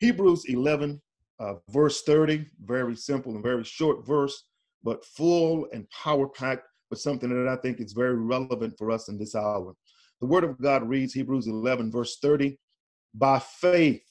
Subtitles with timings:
[0.00, 1.00] Hebrews 11,
[1.38, 4.44] uh, verse 30, very simple and very short verse,
[4.82, 9.08] but full and power packed, but something that I think is very relevant for us
[9.08, 9.74] in this hour.
[10.20, 12.58] The word of God reads Hebrews 11, verse 30
[13.14, 14.02] By faith,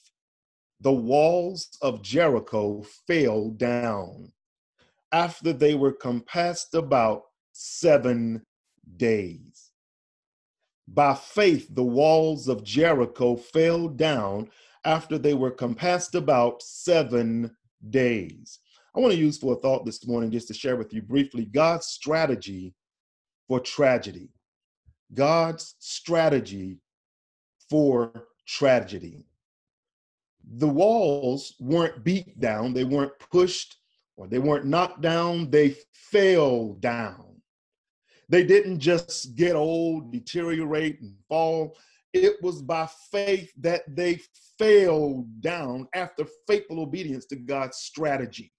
[0.80, 4.32] the walls of Jericho fell down
[5.12, 7.22] after they were compassed about
[7.52, 8.44] seven
[8.96, 9.70] days.
[10.86, 14.50] By faith, the walls of Jericho fell down
[14.84, 17.54] after they were compassed about seven
[17.90, 18.58] days.
[18.96, 21.46] I want to use for a thought this morning just to share with you briefly
[21.46, 22.74] God's strategy
[23.48, 24.28] for tragedy.
[25.12, 26.78] God's strategy
[27.68, 29.26] for tragedy.
[30.56, 33.76] The walls weren't beat down, they weren't pushed
[34.16, 37.34] or they weren't knocked down, they fell down.
[38.28, 41.76] They didn't just get old, deteriorate, and fall.
[42.14, 44.20] It was by faith that they
[44.56, 48.52] fell down after faithful obedience to God's strategy.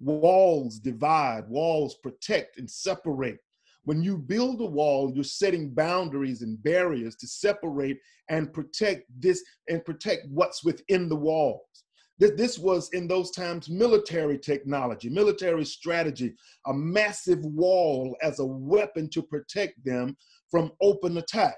[0.00, 3.36] Walls divide, walls protect and separate.
[3.84, 7.98] When you build a wall, you're setting boundaries and barriers to separate
[8.30, 11.84] and protect this and protect what's within the walls.
[12.18, 16.34] This, this was in those times military technology, military strategy,
[16.66, 20.16] a massive wall as a weapon to protect them
[20.50, 21.56] from open attack.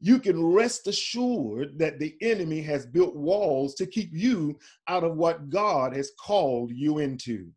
[0.00, 4.58] You can rest assured that the enemy has built walls to keep you
[4.88, 7.48] out of what God has called you into.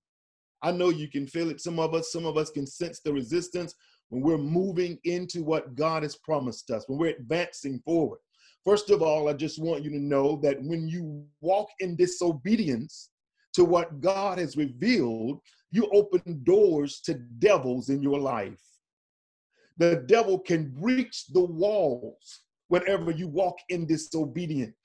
[0.61, 1.61] I know you can feel it.
[1.61, 3.73] Some of us, some of us can sense the resistance
[4.09, 8.19] when we're moving into what God has promised us, when we're advancing forward.
[8.65, 13.09] First of all, I just want you to know that when you walk in disobedience
[13.53, 15.39] to what God has revealed,
[15.71, 18.61] you open doors to devils in your life.
[19.79, 24.75] The devil can breach the walls whenever you walk in disobedience.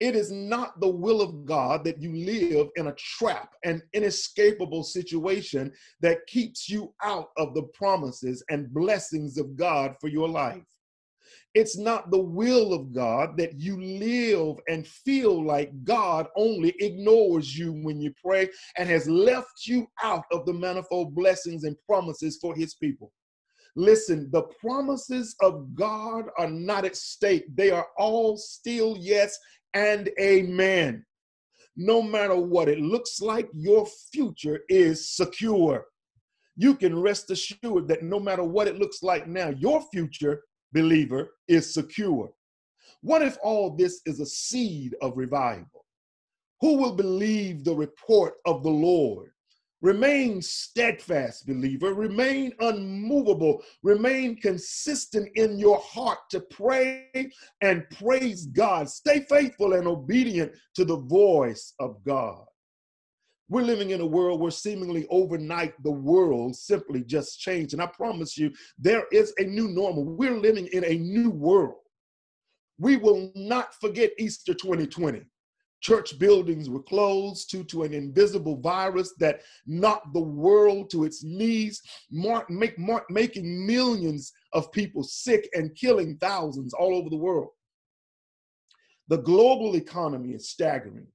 [0.00, 4.84] It is not the will of God that you live in a trap, an inescapable
[4.84, 10.62] situation that keeps you out of the promises and blessings of God for your life.
[11.54, 17.58] It's not the will of God that you live and feel like God only ignores
[17.58, 22.38] you when you pray and has left you out of the manifold blessings and promises
[22.40, 23.10] for his people.
[23.78, 27.44] Listen, the promises of God are not at stake.
[27.54, 29.38] They are all still yes
[29.72, 31.06] and amen.
[31.76, 35.84] No matter what it looks like, your future is secure.
[36.56, 41.30] You can rest assured that no matter what it looks like now, your future believer
[41.46, 42.32] is secure.
[43.02, 45.84] What if all this is a seed of revival?
[46.62, 49.30] Who will believe the report of the Lord?
[49.80, 51.94] Remain steadfast, believer.
[51.94, 53.62] Remain unmovable.
[53.84, 57.30] Remain consistent in your heart to pray
[57.60, 58.88] and praise God.
[58.88, 62.44] Stay faithful and obedient to the voice of God.
[63.48, 67.72] We're living in a world where seemingly overnight the world simply just changed.
[67.72, 70.04] And I promise you, there is a new normal.
[70.04, 71.76] We're living in a new world.
[72.78, 75.22] We will not forget Easter 2020.
[75.80, 81.22] Church buildings were closed due to an invisible virus that knocked the world to its
[81.22, 81.80] knees,
[82.10, 87.50] mark, make, mark, making millions of people sick and killing thousands all over the world.
[89.06, 91.06] The global economy is staggering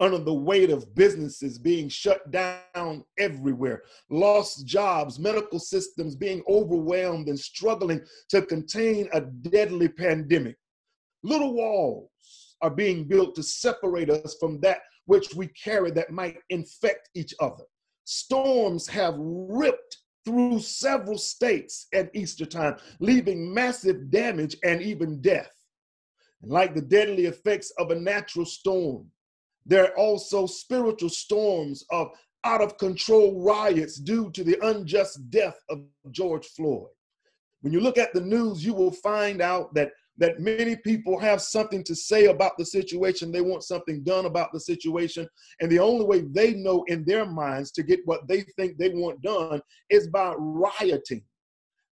[0.00, 7.28] under the weight of businesses being shut down everywhere, lost jobs, medical systems being overwhelmed
[7.28, 10.56] and struggling to contain a deadly pandemic.
[11.22, 12.10] Little walls
[12.62, 17.34] are being built to separate us from that which we carry that might infect each
[17.40, 17.64] other.
[18.04, 25.50] Storms have ripped through several states at Easter time, leaving massive damage and even death.
[26.42, 29.10] And like the deadly effects of a natural storm,
[29.64, 32.10] there are also spiritual storms of
[32.44, 35.80] out of control riots due to the unjust death of
[36.10, 36.88] George Floyd.
[37.62, 41.40] When you look at the news, you will find out that that many people have
[41.40, 43.32] something to say about the situation.
[43.32, 45.28] They want something done about the situation.
[45.60, 48.90] And the only way they know in their minds to get what they think they
[48.90, 49.60] want done
[49.90, 51.22] is by rioting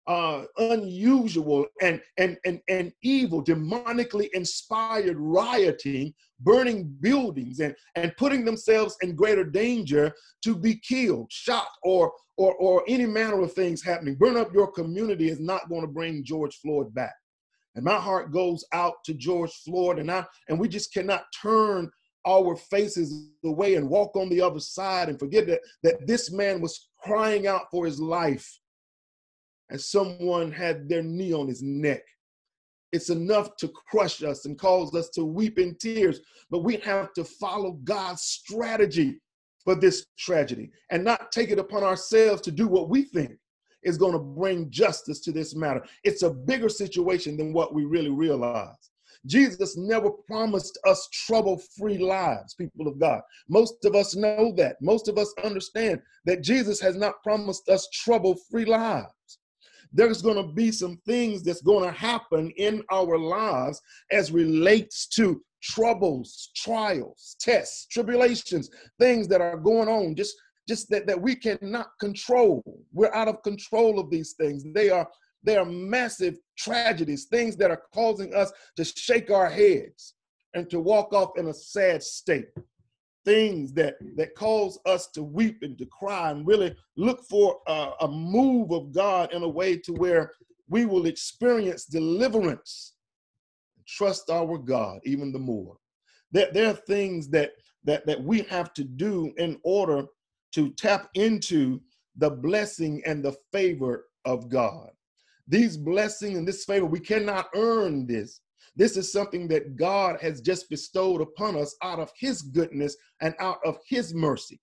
[0.08, 8.44] uh, unusual and, and, and, and evil, demonically inspired rioting, burning buildings, and, and putting
[8.44, 13.84] themselves in greater danger to be killed, shot, or, or, or any manner of things
[13.84, 14.16] happening.
[14.16, 17.14] Burn up your community is not going to bring George Floyd back.
[17.76, 21.90] And my heart goes out to George Floyd, and I and we just cannot turn
[22.26, 26.62] our faces away and walk on the other side and forget that, that this man
[26.62, 28.60] was crying out for his life
[29.70, 32.02] as someone had their knee on his neck.
[32.94, 36.22] it's enough to crush us and cause us to weep in tears.
[36.52, 39.20] But we have to follow God's strategy
[39.64, 43.38] for this tragedy and not take it upon ourselves to do what we think
[43.84, 45.84] is going to bring justice to this matter.
[46.04, 48.90] It's a bigger situation than what we really realize.
[49.26, 53.22] Jesus never promised us trouble free lives, people of God.
[53.48, 54.76] Most of us know that.
[54.82, 59.08] Most of us understand that Jesus has not promised us trouble free lives.
[59.94, 63.80] There's going to be some things that's going to happen in our lives
[64.12, 68.70] as relates to troubles, trials, tests, tribulations,
[69.00, 70.36] things that are going on, just
[70.68, 72.64] just that, that we cannot control.
[72.94, 74.64] We're out of control of these things.
[74.74, 75.08] They are
[75.46, 80.14] they are massive tragedies, things that are causing us to shake our heads
[80.54, 82.48] and to walk off in a sad state.
[83.26, 87.92] Things that that cause us to weep and to cry and really look for a,
[88.02, 90.32] a move of God in a way to where
[90.70, 92.96] we will experience deliverance.
[93.88, 95.78] Trust our God even the more.
[96.32, 97.52] That there, there are things that
[97.86, 100.06] that that we have to do in order
[100.54, 101.82] to tap into
[102.18, 104.90] the blessing and the favor of God.
[105.48, 108.40] These blessings and this favor, we cannot earn this.
[108.76, 113.36] This is something that God has just bestowed upon us out of His goodness and
[113.40, 114.60] out of His mercy.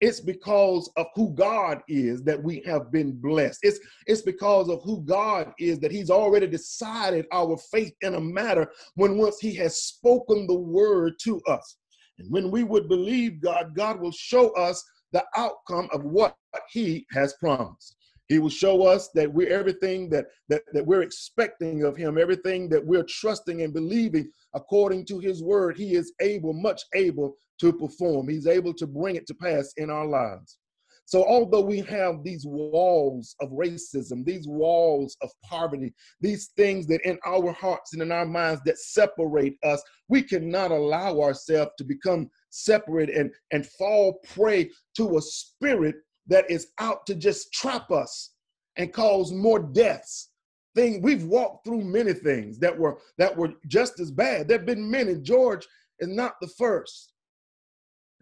[0.00, 3.60] It's because of who God is that we have been blessed.
[3.62, 8.20] It's, it's because of who God is that He's already decided our faith in a
[8.20, 11.76] matter when once He has spoken the word to us.
[12.18, 16.36] And when we would believe God, God will show us the outcome of what
[16.70, 17.96] he has promised.
[18.28, 22.68] He will show us that we're everything that, that, that we're expecting of him, everything
[22.70, 25.76] that we're trusting and believing according to his word.
[25.76, 28.28] He is able, much able to perform.
[28.28, 30.56] He's able to bring it to pass in our lives.
[31.04, 37.06] So, although we have these walls of racism, these walls of poverty, these things that
[37.06, 41.84] in our hearts and in our minds that separate us, we cannot allow ourselves to
[41.84, 45.96] become separate and, and fall prey to a spirit
[46.28, 48.34] that is out to just trap us
[48.76, 50.28] and cause more deaths.
[50.74, 54.48] Thing we've walked through many things that were that were just as bad.
[54.48, 55.16] There have been many.
[55.16, 55.66] George
[55.98, 57.12] is not the first.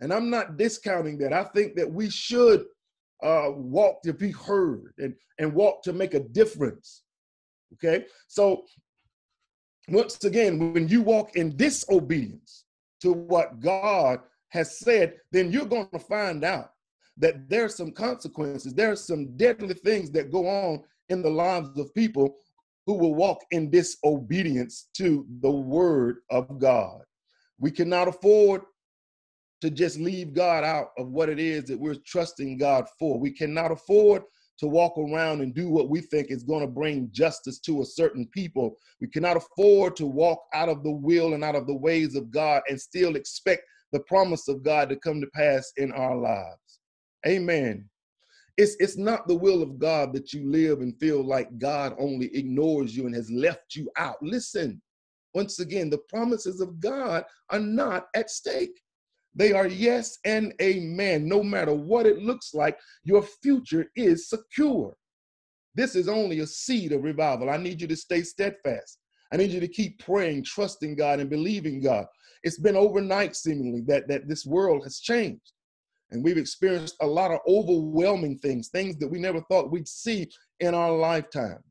[0.00, 1.32] And I'm not discounting that.
[1.32, 2.64] I think that we should
[3.22, 7.02] uh, walk to be heard and, and walk to make a difference.
[7.74, 8.06] Okay.
[8.26, 8.64] So,
[9.88, 12.64] once again, when you walk in disobedience,
[13.02, 16.70] to what God has said, then you're going to find out
[17.16, 18.74] that there's some consequences.
[18.74, 22.36] There's some deadly things that go on in the lives of people
[22.86, 27.02] who will walk in disobedience to the word of God.
[27.58, 28.62] We cannot afford
[29.60, 33.18] to just leave God out of what it is that we're trusting God for.
[33.18, 34.22] We cannot afford
[34.60, 37.84] to walk around and do what we think is going to bring justice to a
[37.84, 38.76] certain people.
[39.00, 42.30] We cannot afford to walk out of the will and out of the ways of
[42.30, 43.62] God and still expect
[43.92, 46.80] the promise of God to come to pass in our lives.
[47.26, 47.88] Amen.
[48.58, 52.26] It's, it's not the will of God that you live and feel like God only
[52.36, 54.16] ignores you and has left you out.
[54.20, 54.82] Listen,
[55.32, 58.78] once again, the promises of God are not at stake.
[59.34, 61.28] They are yes and amen.
[61.28, 64.96] No matter what it looks like, your future is secure.
[65.74, 67.48] This is only a seed of revival.
[67.48, 68.98] I need you to stay steadfast.
[69.32, 72.06] I need you to keep praying, trusting God, and believing God.
[72.42, 75.52] It's been overnight, seemingly, that, that this world has changed.
[76.10, 80.28] And we've experienced a lot of overwhelming things, things that we never thought we'd see
[80.58, 81.62] in our lifetime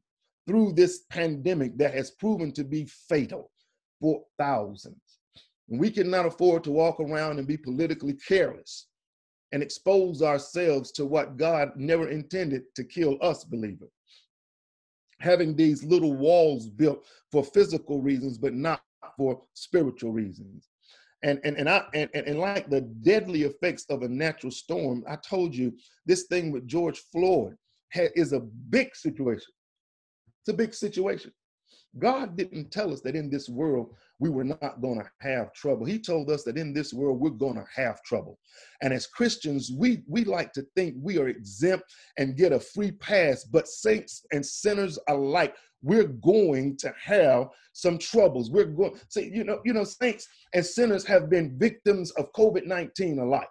[0.48, 3.52] through this pandemic that has proven to be fatal
[4.00, 5.19] for thousands.
[5.70, 8.88] We cannot afford to walk around and be politically careless
[9.52, 13.88] and expose ourselves to what God never intended to kill us, believer.
[15.20, 18.82] Having these little walls built for physical reasons, but not
[19.18, 20.70] for spiritual reasons.
[21.22, 25.18] And, and, and, I, and, and like the deadly effects of a natural storm, I
[25.18, 25.74] told you
[26.06, 27.56] this thing with George Floyd
[27.94, 29.52] is a big situation.
[30.42, 31.34] It's a big situation.
[31.98, 35.86] God didn't tell us that in this world we were not going to have trouble.
[35.86, 38.38] He told us that in this world we're going to have trouble.
[38.82, 41.86] And as Christians, we we like to think we are exempt
[42.18, 47.98] and get a free pass, but saints and sinners alike, we're going to have some
[47.98, 48.52] troubles.
[48.52, 53.20] We're going see, you know, you know, saints and sinners have been victims of COVID-19
[53.20, 53.50] alike.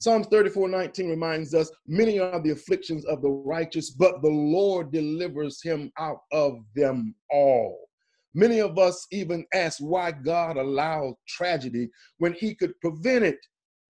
[0.00, 4.90] Psalms 34 19 reminds us many are the afflictions of the righteous, but the Lord
[4.90, 7.78] delivers him out of them all.
[8.32, 13.38] Many of us even ask why God allowed tragedy when he could prevent it.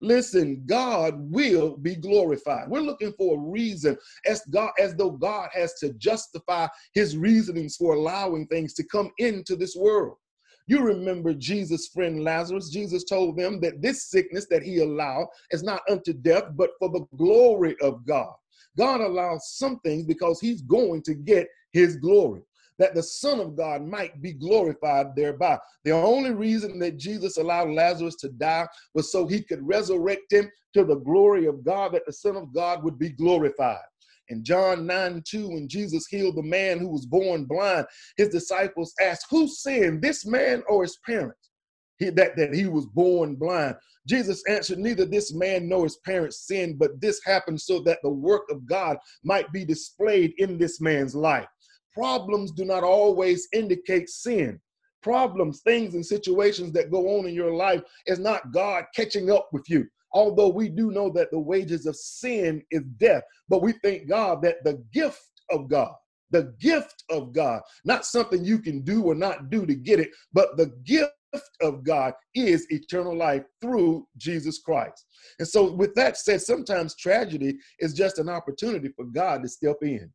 [0.03, 2.69] listen, God will be glorified.
[2.69, 7.77] We're looking for a reason as God, as though God has to justify his reasonings
[7.77, 10.17] for allowing things to come into this world.
[10.71, 12.71] You remember Jesus' friend Lazarus.
[12.71, 16.89] Jesus told them that this sickness that he allowed is not unto death, but for
[16.89, 18.33] the glory of God.
[18.79, 22.43] God allows some things because he's going to get his glory
[22.79, 25.59] that the Son of God might be glorified thereby.
[25.85, 30.51] The only reason that Jesus allowed Lazarus to die was so he could resurrect him
[30.75, 33.81] to the glory of God, that the Son of God would be glorified.
[34.31, 38.95] In John 9 2, when Jesus healed the man who was born blind, his disciples
[39.01, 41.51] asked, Who sinned, this man or his parents?
[41.99, 43.77] He, that, that he was born blind.
[44.09, 48.11] Jesus answered, Neither this man nor his parents sinned, but this happened so that the
[48.11, 51.49] work of God might be displayed in this man's life
[51.93, 54.61] problems do not always indicate sin.
[55.03, 59.49] Problems, things, and situations that go on in your life is not God catching up
[59.53, 59.87] with you.
[60.13, 64.43] Although we do know that the wages of sin is death, but we thank God
[64.43, 65.95] that the gift of God,
[66.31, 70.11] the gift of God, not something you can do or not do to get it,
[70.33, 71.13] but the gift
[71.61, 75.07] of God is eternal life through Jesus Christ.
[75.39, 79.77] And so, with that said, sometimes tragedy is just an opportunity for God to step
[79.83, 80.13] in.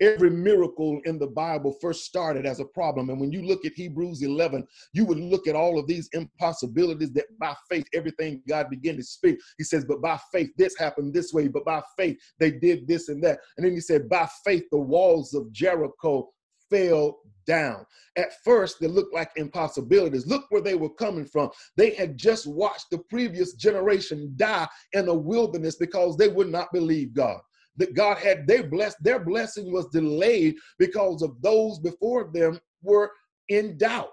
[0.00, 3.08] Every miracle in the Bible first started as a problem.
[3.08, 7.12] And when you look at Hebrews 11, you would look at all of these impossibilities
[7.12, 9.38] that by faith, everything God began to speak.
[9.56, 11.48] He says, But by faith, this happened this way.
[11.48, 13.38] But by faith, they did this and that.
[13.56, 16.28] And then he said, By faith, the walls of Jericho
[16.68, 17.86] fell down.
[18.16, 20.26] At first, they looked like impossibilities.
[20.26, 21.50] Look where they were coming from.
[21.76, 26.72] They had just watched the previous generation die in the wilderness because they would not
[26.72, 27.40] believe God
[27.76, 33.10] that God had they blessed their blessing was delayed because of those before them were
[33.48, 34.10] in doubt.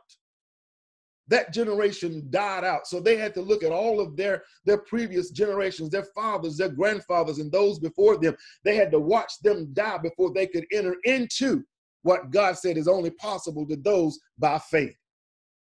[1.29, 2.85] That generation died out.
[2.85, 6.69] So they had to look at all of their, their previous generations, their fathers, their
[6.69, 8.35] grandfathers, and those before them.
[8.65, 11.63] They had to watch them die before they could enter into
[12.01, 14.95] what God said is only possible to those by faith.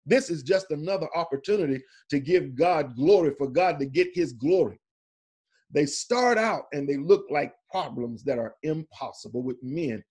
[0.05, 4.79] This is just another opportunity to give God glory, for God to get his glory.
[5.71, 10.03] They start out and they look like problems that are impossible with men,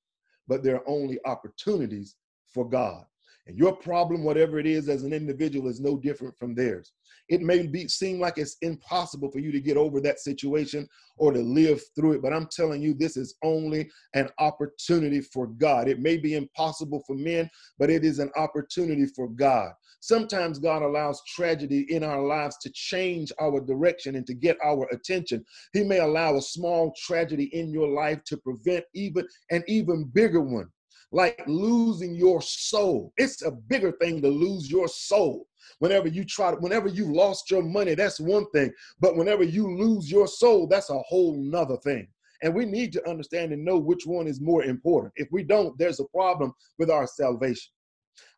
[0.48, 2.16] but they're only opportunities
[2.52, 3.04] for God.
[3.46, 6.92] And your problem, whatever it is as an individual, is no different from theirs.
[7.28, 11.32] It may be seem like it's impossible for you to get over that situation or
[11.32, 15.88] to live through it, but I'm telling you, this is only an opportunity for God.
[15.88, 19.72] It may be impossible for men, but it is an opportunity for God.
[20.00, 24.86] Sometimes God allows tragedy in our lives to change our direction and to get our
[24.92, 25.44] attention.
[25.72, 30.40] He may allow a small tragedy in your life to prevent even an even bigger
[30.40, 30.70] one
[31.12, 33.12] like losing your soul.
[33.16, 35.46] It's a bigger thing to lose your soul.
[35.78, 38.72] Whenever you try, whenever you lost your money, that's one thing.
[38.98, 42.08] But whenever you lose your soul, that's a whole nother thing.
[42.42, 45.12] And we need to understand and know which one is more important.
[45.16, 47.70] If we don't, there's a problem with our salvation.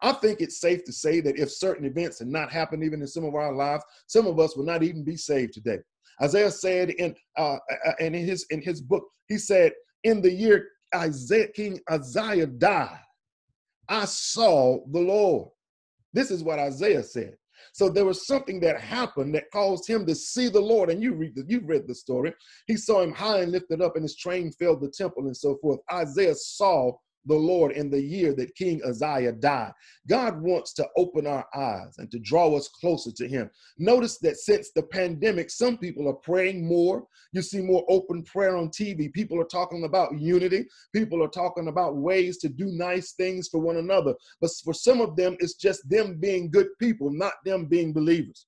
[0.02, 3.06] I think it's safe to say that if certain events had not happened even in
[3.06, 5.78] some of our lives, some of us would not even be saved today.
[6.22, 7.56] Isaiah said in uh,
[7.98, 9.72] in his in his book, he said,
[10.04, 13.00] "In the year Isaiah, King Uzziah died,
[13.88, 15.50] I saw the Lord."
[16.12, 17.36] This is what Isaiah said.
[17.72, 20.90] So there was something that happened that caused him to see the Lord.
[20.90, 22.32] And you read the, you read the story.
[22.66, 25.56] He saw him high and lifted up, and his train filled the temple and so
[25.56, 25.80] forth.
[25.92, 26.92] Isaiah saw
[27.26, 29.72] the Lord in the year that King Uzziah died.
[30.08, 33.50] God wants to open our eyes and to draw us closer to Him.
[33.78, 37.06] Notice that since the pandemic, some people are praying more.
[37.32, 39.12] You see more open prayer on TV.
[39.12, 40.66] People are talking about unity.
[40.92, 44.14] People are talking about ways to do nice things for one another.
[44.40, 48.46] But for some of them, it's just them being good people, not them being believers.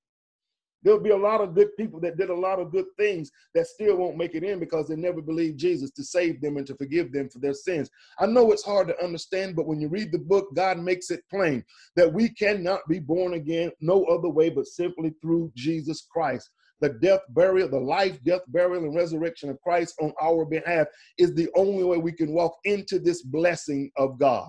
[0.86, 3.66] There'll be a lot of good people that did a lot of good things that
[3.66, 6.76] still won't make it in because they never believed Jesus to save them and to
[6.76, 7.90] forgive them for their sins.
[8.20, 11.24] I know it's hard to understand, but when you read the book, God makes it
[11.28, 11.64] plain
[11.96, 16.48] that we cannot be born again no other way but simply through Jesus Christ.
[16.80, 20.86] The death, burial, the life, death, burial, and resurrection of Christ on our behalf
[21.18, 24.48] is the only way we can walk into this blessing of God.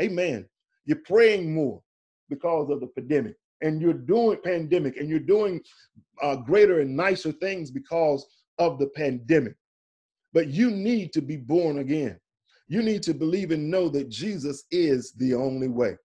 [0.00, 0.48] Amen.
[0.84, 1.80] You're praying more
[2.28, 5.60] because of the pandemic and you're doing pandemic and you're doing
[6.22, 8.26] uh, greater and nicer things because
[8.58, 9.54] of the pandemic.
[10.32, 12.18] But you need to be born again.
[12.68, 15.96] You need to believe and know that Jesus is the only way.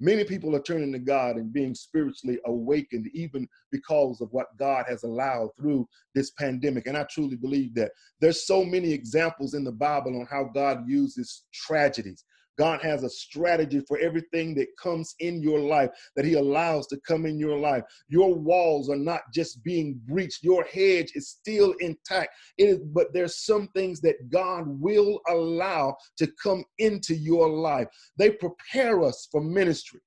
[0.00, 4.84] Many people are turning to God and being spiritually awakened, even because of what God
[4.88, 6.86] has allowed through this pandemic.
[6.86, 10.86] And I truly believe that there's so many examples in the Bible on how God
[10.86, 12.24] uses tragedies
[12.58, 17.00] God has a strategy for everything that comes in your life, that He allows to
[17.06, 17.82] come in your life.
[18.08, 22.30] Your walls are not just being breached, your hedge is still intact.
[22.58, 27.88] It is, but there's some things that God will allow to come into your life.
[28.18, 30.00] They prepare us for ministry.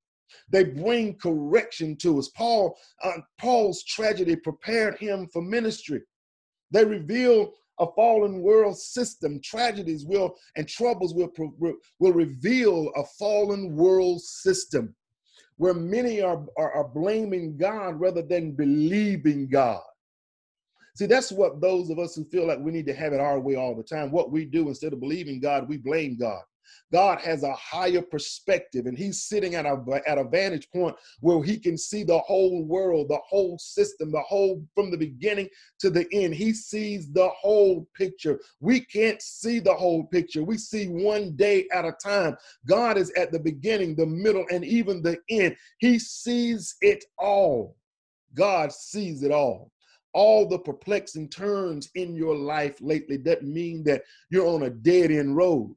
[0.49, 2.29] They bring correction to us.
[2.29, 6.01] Paul, uh, Paul's tragedy prepared him for ministry.
[6.71, 9.39] They reveal a fallen world system.
[9.43, 11.29] Tragedies will and troubles will,
[11.99, 14.95] will reveal a fallen world system
[15.57, 19.81] where many are, are, are blaming God rather than believing God.
[20.95, 23.39] See, that's what those of us who feel like we need to have it our
[23.39, 26.41] way all the time, what we do instead of believing God, we blame God.
[26.91, 31.43] God has a higher perspective, and He's sitting at a, at a vantage point where
[31.43, 35.89] He can see the whole world, the whole system, the whole from the beginning to
[35.89, 36.35] the end.
[36.35, 38.39] He sees the whole picture.
[38.59, 40.43] We can't see the whole picture.
[40.43, 42.37] We see one day at a time.
[42.65, 45.55] God is at the beginning, the middle, and even the end.
[45.79, 47.75] He sees it all.
[48.33, 49.71] God sees it all
[50.17, 55.11] all the perplexing turns in your life lately doesn't mean that you're on a dead
[55.11, 55.75] end road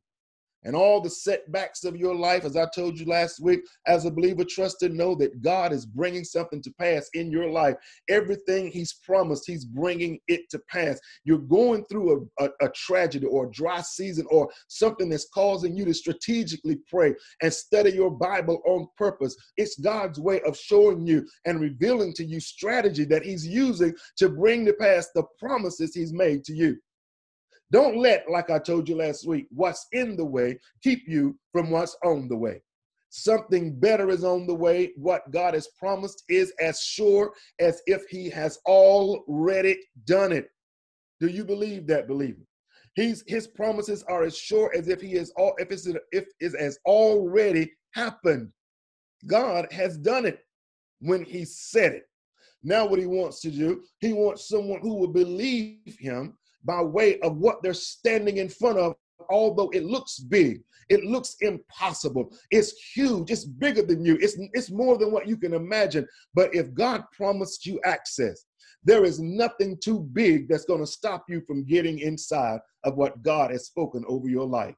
[0.65, 4.11] and all the setbacks of your life, as I told you last week, as a
[4.11, 7.77] believer, trust and know that God is bringing something to pass in your life.
[8.09, 11.01] Everything He's promised, He's bringing it to pass.
[11.25, 15.77] You're going through a, a, a tragedy or a dry season or something that's causing
[15.77, 19.37] you to strategically pray and study your Bible on purpose.
[19.57, 24.29] It's God's way of showing you and revealing to you strategy that He's using to
[24.29, 26.77] bring to pass the promises He's made to you.
[27.73, 31.71] Don't let, like I told you last week, what's in the way keep you from
[31.71, 32.63] what's on the way.
[33.11, 34.93] Something better is on the way.
[34.97, 40.49] What God has promised is as sure as if He has already done it.
[41.19, 42.43] Do you believe that, believer?
[42.95, 46.61] He's His promises are as sure as if He is all if it's if it
[46.61, 48.51] has already happened.
[49.27, 50.41] God has done it
[51.01, 52.05] when He said it.
[52.63, 57.19] Now, what He wants to do, He wants someone who will believe Him by way
[57.21, 58.95] of what they're standing in front of,
[59.29, 60.63] although it looks big.
[60.89, 62.33] It looks impossible.
[62.51, 63.31] It's huge.
[63.31, 64.19] It's bigger than you.
[64.21, 66.07] It's, it's more than what you can imagine.
[66.35, 68.45] But if God promised you access,
[68.83, 73.23] there is nothing too big that's going to stop you from getting inside of what
[73.23, 74.75] God has spoken over your life.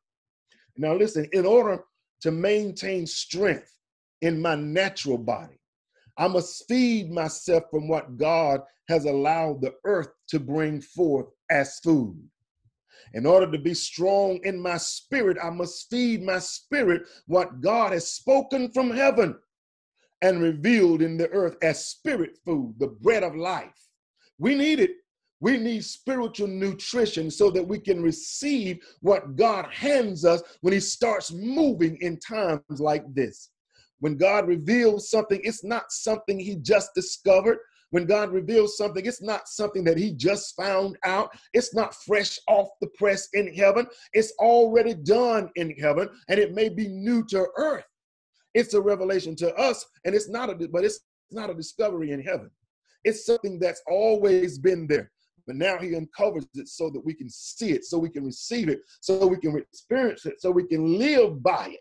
[0.77, 1.83] Now, listen, in order
[2.23, 3.73] to maintain strength
[4.21, 5.59] in my natural body,
[6.19, 11.79] I must feed myself from what God has allowed the earth to bring forth as
[11.81, 12.17] food.
[13.15, 17.93] In order to be strong in my spirit, I must feed my spirit what God
[17.93, 19.37] has spoken from heaven
[20.23, 23.89] and revealed in the earth as spirit food, the bread of life.
[24.39, 24.93] We need it.
[25.41, 30.81] We need spiritual nutrition so that we can receive what God hands us when He
[30.81, 33.51] starts moving in times like this.
[33.99, 37.59] When God reveals something, it's not something He just discovered
[37.93, 41.31] when God reveals something, it's not something that he just found out.
[41.53, 43.87] It's not fresh off the press in heaven.
[44.15, 47.85] It's already done in heaven, and it may be new to earth.
[48.55, 51.01] It's a revelation to us, and it's not a but it's
[51.31, 52.51] not a discovery in heaven.
[53.05, 55.11] It's something that's always been there.
[55.47, 58.71] But now he uncovers it so that we can see it, so we can receive
[58.71, 61.81] it, so we can experience it, so we can live by it,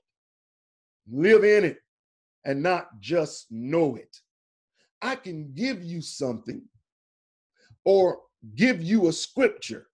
[1.10, 1.78] live in it,
[2.44, 4.18] and not just know it.
[5.02, 6.62] I can give you something
[7.86, 8.20] or
[8.56, 9.88] give you a scripture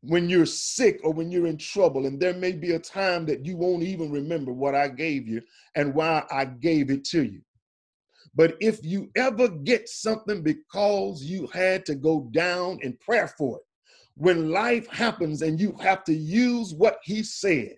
[0.00, 2.06] when you're sick or when you're in trouble.
[2.06, 5.42] And there may be a time that you won't even remember what I gave you
[5.74, 7.40] and why I gave it to you.
[8.34, 13.58] But if you ever get something because you had to go down in prayer for
[13.58, 13.64] it,
[14.16, 17.76] when life happens and you have to use what he said,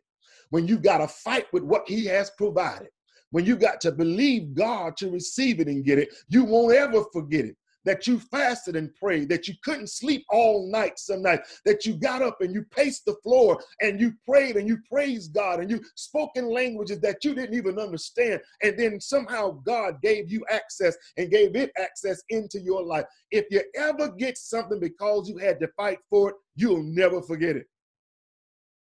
[0.50, 2.88] when you got to fight with what he has provided,
[3.36, 7.04] when you got to believe God to receive it and get it, you won't ever
[7.12, 7.54] forget it.
[7.84, 11.98] That you fasted and prayed, that you couldn't sleep all night some night, that you
[11.98, 15.70] got up and you paced the floor and you prayed and you praised God and
[15.70, 18.40] you spoke in languages that you didn't even understand.
[18.62, 23.04] And then somehow God gave you access and gave it access into your life.
[23.32, 27.54] If you ever get something because you had to fight for it, you'll never forget
[27.54, 27.66] it.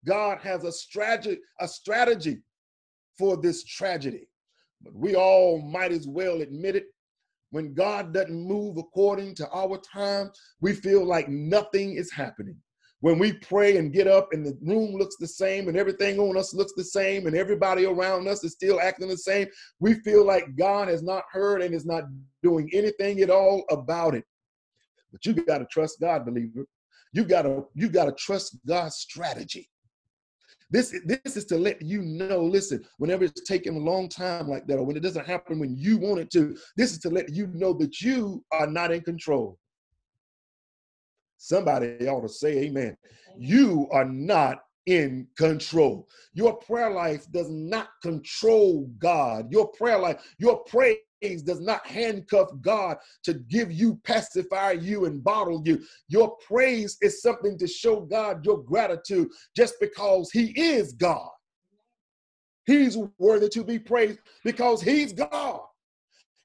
[0.06, 2.40] God has a strategy, a strategy
[3.18, 4.28] for this tragedy.
[4.84, 6.86] But we all might as well admit it.
[7.52, 12.56] When God doesn't move according to our time, we feel like nothing is happening.
[13.02, 16.38] When we pray and get up and the room looks the same and everything on
[16.38, 19.48] us looks the same and everybody around us is still acting the same,
[19.80, 22.04] we feel like God has not heard and is not
[22.44, 24.24] doing anything at all about it.
[25.12, 26.68] But you got to trust God, believer.
[27.12, 29.68] You got to you got to trust God's strategy.
[30.72, 34.66] This, this is to let you know, listen, whenever it's taking a long time like
[34.68, 37.34] that, or when it doesn't happen when you want it to, this is to let
[37.34, 39.58] you know that you are not in control.
[41.38, 42.96] Somebody ought to say amen.
[43.38, 46.08] You are not in control.
[46.34, 49.52] Your prayer life does not control God.
[49.52, 55.24] Your prayer life, your praise does not handcuff God to give you, pacify you, and
[55.24, 55.84] bottle you.
[56.08, 61.30] Your praise is something to show God your gratitude just because He is God.
[62.66, 65.62] He's worthy to be praised because He's God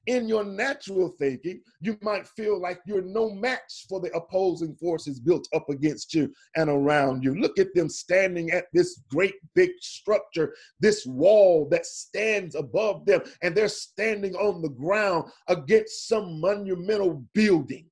[0.07, 5.19] in your natural thinking, you might feel like you're no match for the opposing forces
[5.19, 7.35] built up against you and around you.
[7.39, 13.21] Look at them standing at this great big structure, this wall that stands above them,
[13.41, 17.85] and they're standing on the ground against some monumental building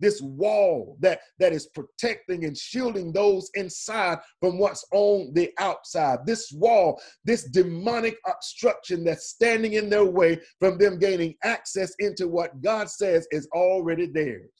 [0.00, 6.20] this wall that, that is protecting and shielding those inside from what's on the outside.
[6.26, 12.28] This wall, this demonic obstruction that's standing in their way from them gaining access into
[12.28, 14.50] what God says is already theirs.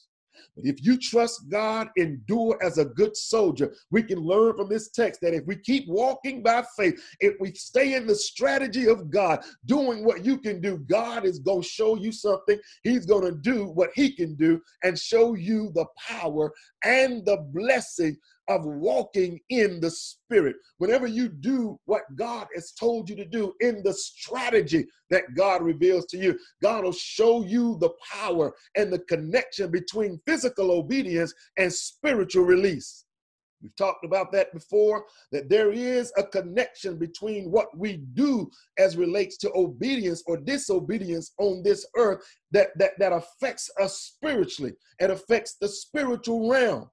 [0.57, 3.75] If you trust God, and endure as a good soldier.
[3.90, 7.53] We can learn from this text that if we keep walking by faith, if we
[7.55, 11.68] stay in the strategy of God, doing what you can do, God is going to
[11.68, 12.59] show you something.
[12.83, 16.53] He's going to do what He can do and show you the power
[16.85, 18.16] and the blessing
[18.49, 20.57] of walking in the spirit.
[20.79, 25.63] Whenever you do what God has told you to do in the strategy that God
[25.63, 31.33] reveals to you, God will show you the power and the connection between physical obedience
[31.59, 33.05] and spiritual release.
[33.65, 38.99] We've talked about that before, that there is a connection between what we do as
[38.99, 42.21] relates to obedience or disobedience on this earth
[42.53, 46.91] that, that, that affects us spiritually and affects the spiritual realm.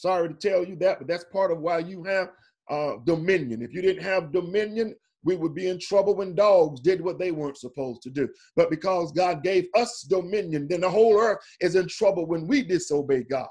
[0.00, 2.30] Sorry to tell you that, but that's part of why you have
[2.70, 3.60] uh, dominion.
[3.60, 7.32] If you didn't have dominion, we would be in trouble when dogs did what they
[7.32, 8.26] weren't supposed to do.
[8.56, 12.62] But because God gave us dominion, then the whole earth is in trouble when we
[12.62, 13.48] disobey God.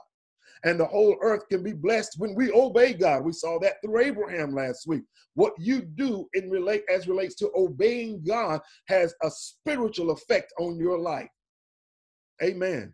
[0.64, 3.24] And the whole earth can be blessed when we obey God.
[3.24, 5.04] We saw that through Abraham last week.
[5.36, 10.80] What you do in relate as relates to obeying God has a spiritual effect on
[10.80, 11.30] your life.
[12.42, 12.92] Amen.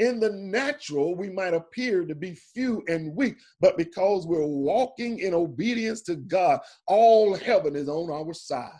[0.00, 5.20] In the natural, we might appear to be few and weak, but because we're walking
[5.20, 8.72] in obedience to God, all heaven is on our side.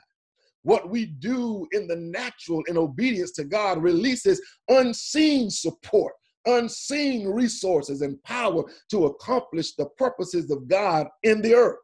[0.63, 6.15] What we do in the natural in obedience to God releases unseen support,
[6.47, 11.79] unseen resources, and power to accomplish the purposes of God in the earth.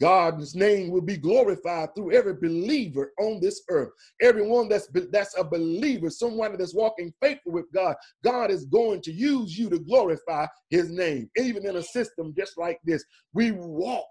[0.00, 3.90] God's name will be glorified through every believer on this earth.
[4.22, 9.12] Everyone that's that's a believer, someone that's walking faithful with God, God is going to
[9.12, 11.28] use you to glorify his name.
[11.36, 14.06] Even in a system just like this, we walk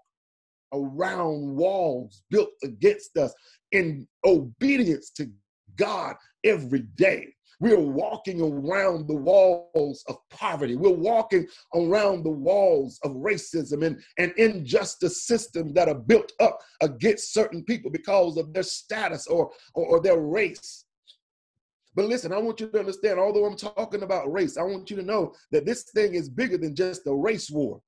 [0.72, 3.32] around walls built against us
[3.72, 5.30] in obedience to
[5.76, 7.32] God every day.
[7.60, 10.76] We're walking around the walls of poverty.
[10.76, 16.58] We're walking around the walls of racism and, and injustice systems that are built up
[16.80, 20.84] against certain people because of their status or, or, or their race.
[21.96, 24.96] But listen, I want you to understand, although I'm talking about race, I want you
[24.96, 27.80] to know that this thing is bigger than just a race war.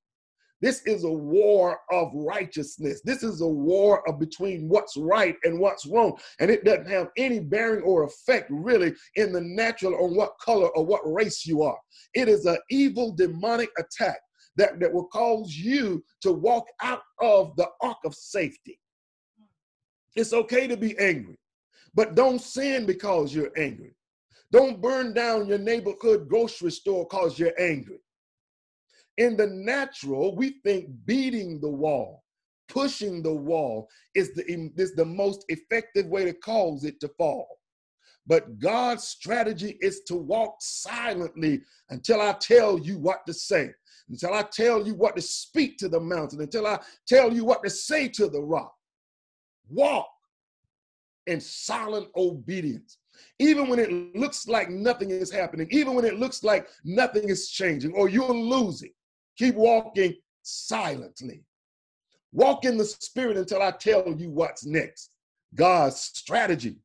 [0.60, 3.00] This is a war of righteousness.
[3.02, 6.18] This is a war of between what's right and what's wrong.
[6.38, 10.68] And it doesn't have any bearing or effect really in the natural on what color
[10.68, 11.78] or what race you are.
[12.14, 14.18] It is an evil demonic attack
[14.56, 18.78] that, that will cause you to walk out of the ark of safety.
[20.16, 21.38] It's okay to be angry,
[21.94, 23.94] but don't sin because you're angry.
[24.52, 28.00] Don't burn down your neighborhood grocery store because you're angry.
[29.20, 32.24] In the natural, we think beating the wall,
[32.70, 37.46] pushing the wall is the, is the most effective way to cause it to fall.
[38.26, 43.70] But God's strategy is to walk silently until I tell you what to say,
[44.08, 47.62] until I tell you what to speak to the mountain, until I tell you what
[47.62, 48.72] to say to the rock.
[49.68, 50.08] Walk
[51.26, 52.96] in silent obedience.
[53.38, 57.50] Even when it looks like nothing is happening, even when it looks like nothing is
[57.50, 58.92] changing or you're losing,
[59.40, 61.42] Keep walking silently.
[62.30, 65.12] Walk in the spirit until I tell you what's next.
[65.54, 66.76] God's strategy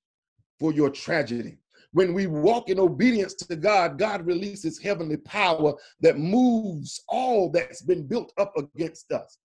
[0.57, 1.57] for your tragedy.
[1.91, 7.81] When we walk in obedience to God, God releases heavenly power that moves all that's
[7.81, 9.37] been built up against us.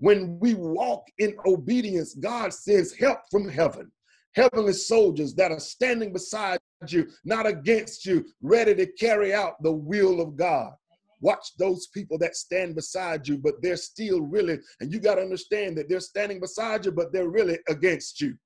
[0.00, 3.88] When we walk in obedience, God sends help from heaven,
[4.34, 9.70] heavenly soldiers that are standing beside you, not against you, ready to carry out the
[9.70, 10.72] will of God.
[11.20, 15.22] Watch those people that stand beside you, but they're still really, and you got to
[15.22, 18.36] understand that they're standing beside you, but they're really against you.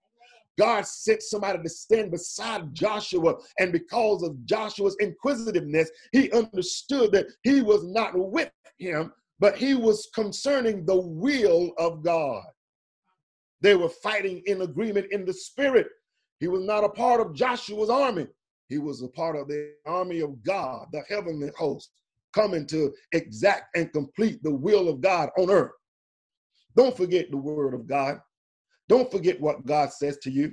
[0.58, 7.26] God sent somebody to stand beside Joshua, and because of Joshua's inquisitiveness, he understood that
[7.42, 12.44] he was not with him, but he was concerning the will of God.
[13.60, 15.88] They were fighting in agreement in the spirit.
[16.40, 18.26] He was not a part of Joshua's army,
[18.68, 21.90] he was a part of the army of God, the heavenly host,
[22.32, 25.72] coming to exact and complete the will of God on earth.
[26.76, 28.18] Don't forget the word of God.
[28.88, 30.52] Don't forget what God says to you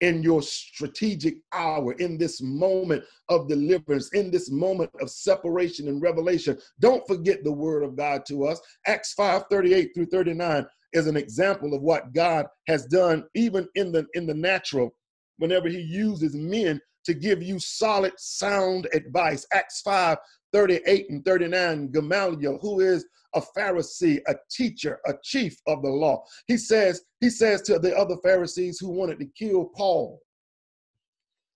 [0.00, 6.00] in your strategic hour, in this moment of deliverance, in this moment of separation and
[6.00, 6.58] revelation.
[6.80, 8.60] Don't forget the word of God to us.
[8.86, 13.92] Acts 5 38 through 39 is an example of what God has done, even in
[13.92, 14.90] the in the natural,
[15.38, 19.46] whenever He uses men to give you solid, sound advice.
[19.52, 20.18] Acts 5
[20.52, 26.24] 38 and 39, Gamaliel, who is a Pharisee, a teacher, a chief of the law.
[26.48, 30.20] He says, he says to the other Pharisees who wanted to kill Paul,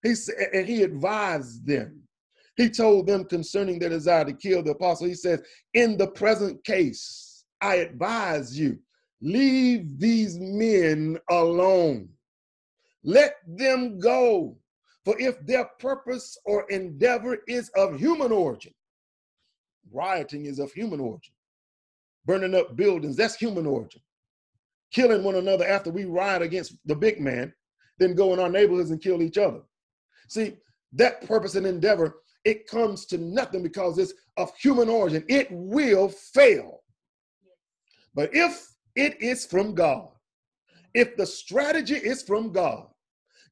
[0.02, 2.02] he said, and he advised them.
[2.56, 5.08] He told them concerning their desire to kill the apostle.
[5.08, 8.78] He says, In the present case, I advise you,
[9.20, 12.10] leave these men alone.
[13.02, 14.56] Let them go.
[15.04, 18.72] For if their purpose or endeavor is of human origin,
[19.92, 21.34] rioting is of human origin
[22.24, 23.16] burning up buildings.
[23.16, 24.00] That's human origin.
[24.92, 27.52] Killing one another after we riot against the big man,
[27.98, 29.60] then go in our neighborhoods and kill each other.
[30.28, 30.56] See,
[30.92, 35.24] that purpose and endeavor, it comes to nothing because it's of human origin.
[35.28, 36.80] It will fail.
[38.14, 40.08] But if it is from God,
[40.94, 42.86] if the strategy is from God,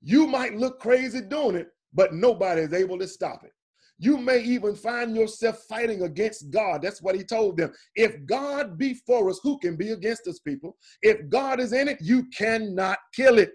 [0.03, 3.53] you might look crazy doing it, but nobody is able to stop it.
[3.99, 6.83] You may even find yourself fighting against God.
[6.83, 7.73] That's what he told them.
[7.95, 10.77] If God be for us, who can be against us, people?
[11.03, 13.53] If God is in it, you cannot kill it.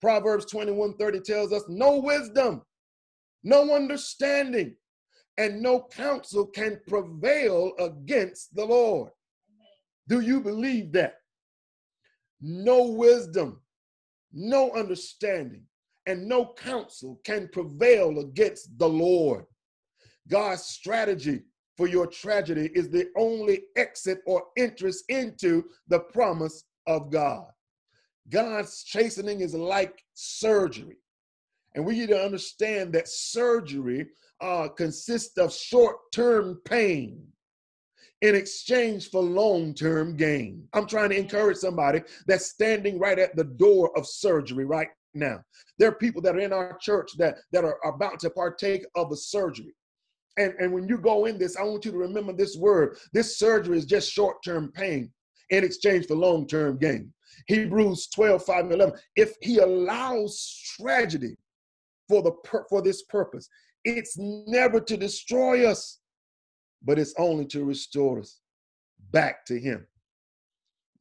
[0.00, 2.62] Proverbs 21 30 tells us no wisdom,
[3.44, 4.74] no understanding,
[5.38, 9.12] and no counsel can prevail against the Lord.
[10.08, 11.14] Do you believe that?
[12.40, 13.60] No wisdom,
[14.32, 15.62] no understanding,
[16.06, 19.44] and no counsel can prevail against the Lord.
[20.28, 21.42] God's strategy
[21.76, 27.46] for your tragedy is the only exit or entrance into the promise of God.
[28.28, 30.96] God's chastening is like surgery.
[31.74, 34.06] And we need to understand that surgery
[34.40, 37.31] uh, consists of short term pain
[38.22, 40.66] in exchange for long term gain.
[40.72, 45.40] I'm trying to encourage somebody that's standing right at the door of surgery right now.
[45.78, 49.12] There are people that are in our church that, that are about to partake of
[49.12, 49.74] a surgery.
[50.38, 52.96] And, and when you go in this, I want you to remember this word.
[53.12, 55.12] This surgery is just short term pain
[55.50, 57.12] in exchange for long term gain.
[57.48, 58.94] Hebrews 12, 5 and 11.
[59.16, 61.36] If he allows tragedy
[62.08, 62.32] for, the
[62.70, 63.48] for this purpose,
[63.84, 65.98] it's never to destroy us,
[66.84, 68.40] but it's only to restore us
[69.10, 69.86] back to him.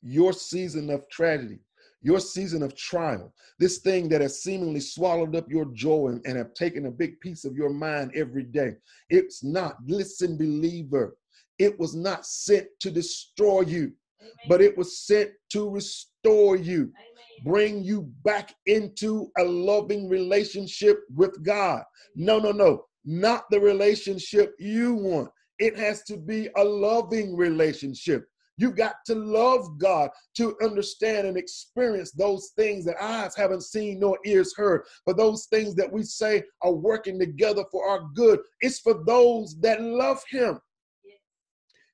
[0.02, 1.60] Your season of tragedy
[2.02, 6.38] your season of trial, this thing that has seemingly swallowed up your joy and, and
[6.38, 8.76] have taken a big piece of your mind every day.
[9.10, 11.16] It's not, listen, believer,
[11.60, 14.34] it was not sent to destroy you, Amen.
[14.50, 17.44] but it was sent to restore you, Amen.
[17.44, 21.84] bring you back into a loving relationship with God.
[22.16, 25.30] No, no, no, not the relationship you want.
[25.62, 28.26] It has to be a loving relationship.
[28.58, 34.00] You've got to love God to understand and experience those things that eyes haven't seen
[34.00, 34.82] nor ears heard.
[35.06, 39.56] but those things that we say are working together for our good, it's for those
[39.62, 40.60] that love Him.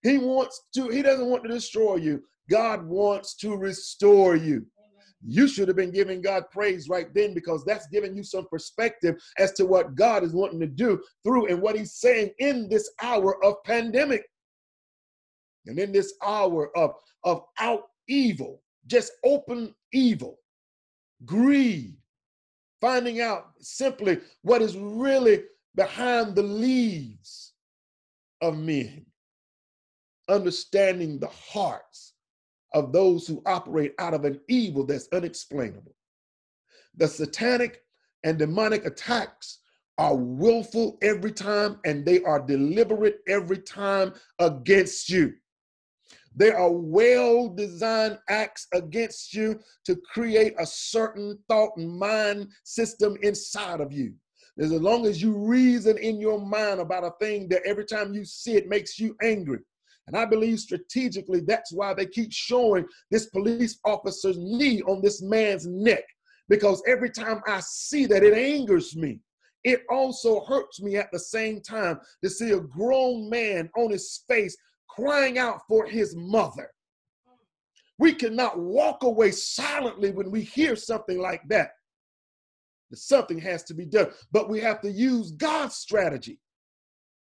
[0.01, 2.23] He wants to, He doesn't want to destroy you.
[2.49, 4.65] God wants to restore you.
[5.25, 9.15] You should have been giving God praise right then because that's giving you some perspective
[9.38, 12.89] as to what God is wanting to do through and what He's saying in this
[13.01, 14.23] hour of pandemic.
[15.65, 16.91] And in this hour of,
[17.23, 20.38] of out evil, just open evil,
[21.25, 21.97] greed,
[22.80, 25.43] finding out simply what is really
[25.75, 27.53] behind the leaves
[28.41, 29.06] of men,
[30.30, 32.13] understanding the hearts
[32.78, 35.96] of those who operate out of an evil that's unexplainable.
[36.96, 37.82] The satanic
[38.24, 39.60] and demonic attacks
[39.98, 45.34] are willful every time and they are deliberate every time against you.
[46.36, 53.18] There are well designed acts against you to create a certain thought and mind system
[53.24, 54.13] inside of you.
[54.60, 58.24] As long as you reason in your mind about a thing that every time you
[58.24, 59.60] see it makes you angry.
[60.08, 65.22] And I believe strategically that's why they keep showing this police officer's knee on this
[65.22, 66.04] man's neck.
[66.50, 69.20] Because every time I see that, it angers me.
[69.65, 74.24] It also hurts me at the same time to see a grown man on his
[74.30, 74.56] face
[74.88, 76.72] crying out for his mother.
[78.00, 81.72] We cannot walk away silently when we hear something like that.
[82.93, 86.39] Something has to be done, but we have to use God's strategy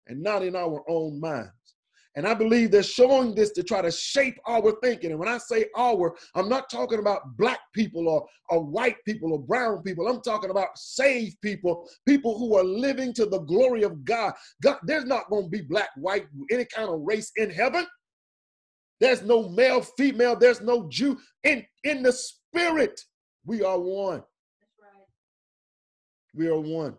[0.08, 1.52] and not in our own minds.
[2.16, 5.12] And I believe they're showing this to try to shape our thinking.
[5.12, 9.34] And when I say our, I'm not talking about black people or, or white people
[9.34, 10.08] or brown people.
[10.08, 14.34] I'm talking about saved people, people who are living to the glory of God.
[14.64, 17.86] God there's not going to be black, white, any kind of race in heaven.
[19.02, 21.20] There's no male, female, there's no Jew.
[21.44, 23.02] In, in the spirit,
[23.46, 24.24] we are one.
[24.82, 25.06] Right.
[26.34, 26.96] We are one.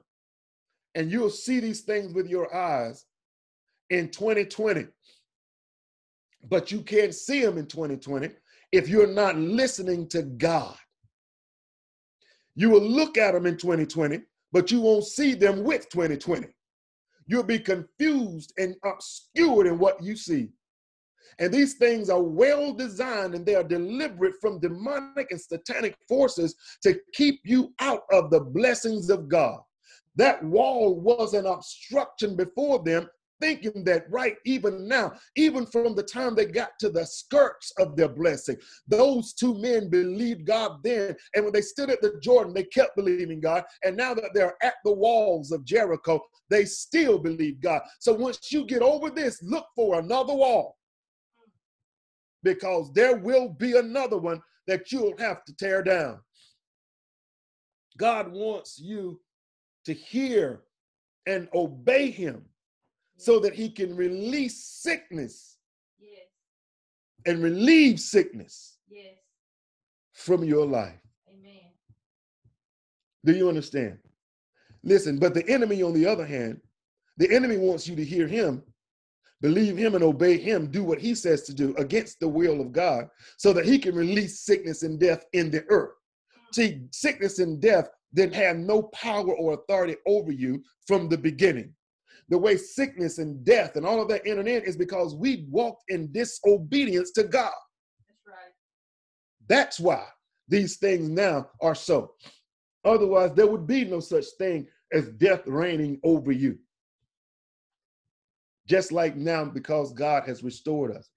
[0.95, 3.07] And you'll see these things with your eyes
[3.89, 4.89] in 2020.
[6.49, 8.31] But you can't see them in 2020
[8.73, 10.77] if you're not listening to God.
[12.55, 14.21] You will look at them in 2020,
[14.53, 16.47] but you won't see them with 2020.
[17.27, 20.51] You'll be confused and obscured in what you see.
[21.39, 26.55] And these things are well designed and they are deliberate from demonic and satanic forces
[26.83, 29.61] to keep you out of the blessings of God.
[30.15, 33.09] That wall was an obstruction before them,
[33.41, 37.97] thinking that right even now, even from the time they got to the skirts of
[37.97, 38.57] their blessing,
[38.89, 41.15] those two men believed God then.
[41.35, 43.65] And when they stood at the Jordan, they kept believing God.
[43.85, 47.83] And now that they're at the walls of Jericho, they still believe God.
[48.01, 50.77] So once you get over this, look for another wall
[52.43, 56.21] because there will be another one that you'll have to tear down.
[57.99, 59.21] God wants you
[59.85, 60.63] to hear
[61.27, 62.45] and obey him
[63.17, 65.57] so that he can release sickness
[65.99, 66.27] yes.
[67.27, 69.15] and relieve sickness yes.
[70.13, 71.01] from your life.
[71.29, 71.71] Amen.
[73.25, 73.99] Do you understand?
[74.83, 76.61] Listen, but the enemy, on the other hand,
[77.17, 78.63] the enemy wants you to hear him
[79.41, 82.73] believe him and obey him, do what he says to do against the will of
[82.73, 85.95] God, so that he can release sickness and death in the earth.
[86.51, 86.55] Mm.
[86.55, 91.75] See, sickness and death then had no power or authority over you from the beginning.
[92.29, 95.85] The way sickness and death and all of that entered in is because we walked
[95.89, 97.53] in disobedience to God.
[98.09, 98.53] That's right.
[99.49, 100.05] That's why
[100.49, 102.13] these things now are so.
[102.85, 106.59] Otherwise, there would be no such thing as death reigning over you.
[108.69, 111.09] Just like now, because God has restored us.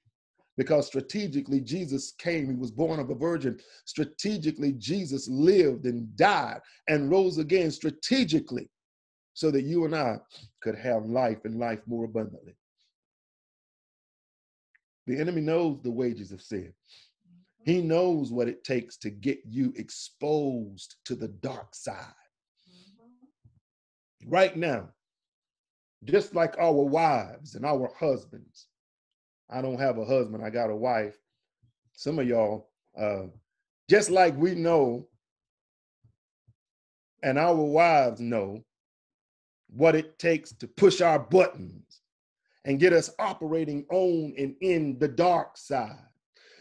[0.58, 3.60] Because strategically, Jesus came, he was born of a virgin.
[3.86, 8.70] Strategically, Jesus lived and died and rose again strategically
[9.40, 10.18] so that you and I
[10.62, 12.58] could have life and life more abundantly.
[15.08, 16.74] The enemy knows the wages of sin.
[17.64, 21.96] He knows what it takes to get you exposed to the dark side.
[24.26, 24.90] Right now,
[26.04, 28.68] just like our wives and our husbands.
[29.50, 31.16] I don't have a husband, I got a wife.
[31.94, 33.28] Some of y'all, uh,
[33.90, 35.08] just like we know
[37.24, 38.66] and our wives know
[39.74, 42.02] what it takes to push our buttons
[42.66, 45.98] and get us operating on and in the dark side.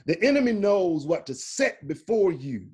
[0.06, 2.68] The enemy knows what to set before you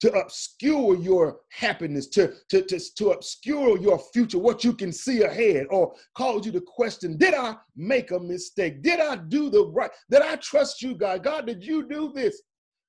[0.00, 5.22] to obscure your happiness, to, to, to, to obscure your future, what you can see
[5.22, 8.82] ahead, or cause you to question, did I make a mistake?
[8.82, 9.90] Did I do the right?
[10.10, 11.22] Did I trust you, God?
[11.22, 12.40] God, did you do this?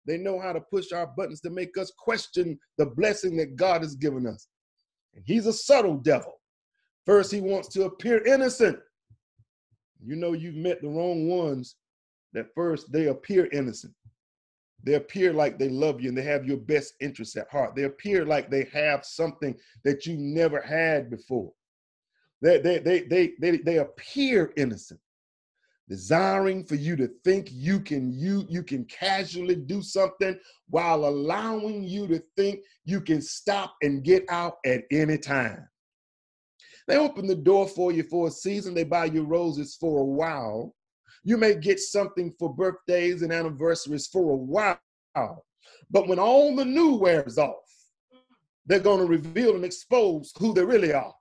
[0.07, 3.81] They know how to push our buttons to make us question the blessing that God
[3.81, 4.47] has given us.
[5.13, 6.40] And he's a subtle devil.
[7.11, 8.79] First, he wants to appear innocent.
[10.01, 11.75] You know, you've met the wrong ones
[12.31, 13.93] that first they appear innocent.
[14.81, 17.75] They appear like they love you and they have your best interests at heart.
[17.75, 21.51] They appear like they have something that you never had before.
[22.41, 25.01] They, they, they, they, they, they appear innocent,
[25.89, 31.83] desiring for you to think you can you you can casually do something while allowing
[31.83, 35.67] you to think you can stop and get out at any time.
[36.87, 38.73] They open the door for you for a season.
[38.73, 40.75] They buy you roses for a while.
[41.23, 44.79] You may get something for birthdays and anniversaries for a while,
[45.89, 47.55] but when all the new wears off,
[48.65, 51.13] they're going to reveal and expose who they really are.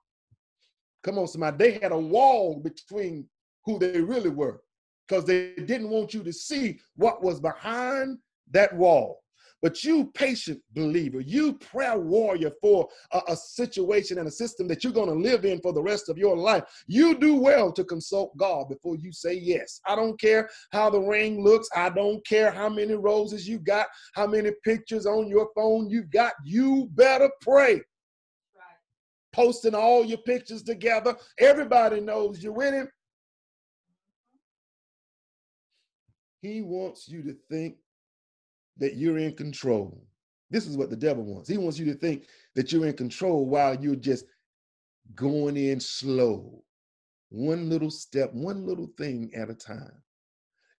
[1.03, 1.57] Come on, somebody.
[1.57, 3.27] They had a wall between
[3.65, 4.61] who they really were
[5.07, 8.17] because they didn't want you to see what was behind
[8.51, 9.21] that wall.
[9.61, 14.83] But you, patient believer, you, prayer warrior for a, a situation and a system that
[14.83, 17.83] you're going to live in for the rest of your life, you do well to
[17.83, 19.79] consult God before you say yes.
[19.85, 21.69] I don't care how the ring looks.
[21.75, 26.03] I don't care how many roses you got, how many pictures on your phone you
[26.03, 26.33] got.
[26.43, 27.81] You better pray
[29.33, 31.15] posting all your pictures together.
[31.39, 32.89] Everybody knows you're with him.
[36.41, 37.75] He wants you to think
[38.81, 40.03] that you're in control.
[40.49, 41.47] This is what the devil wants.
[41.47, 42.25] He wants you to think
[42.55, 44.25] that you're in control while you're just
[45.15, 46.63] going in slow,
[47.29, 49.93] one little step, one little thing at a time.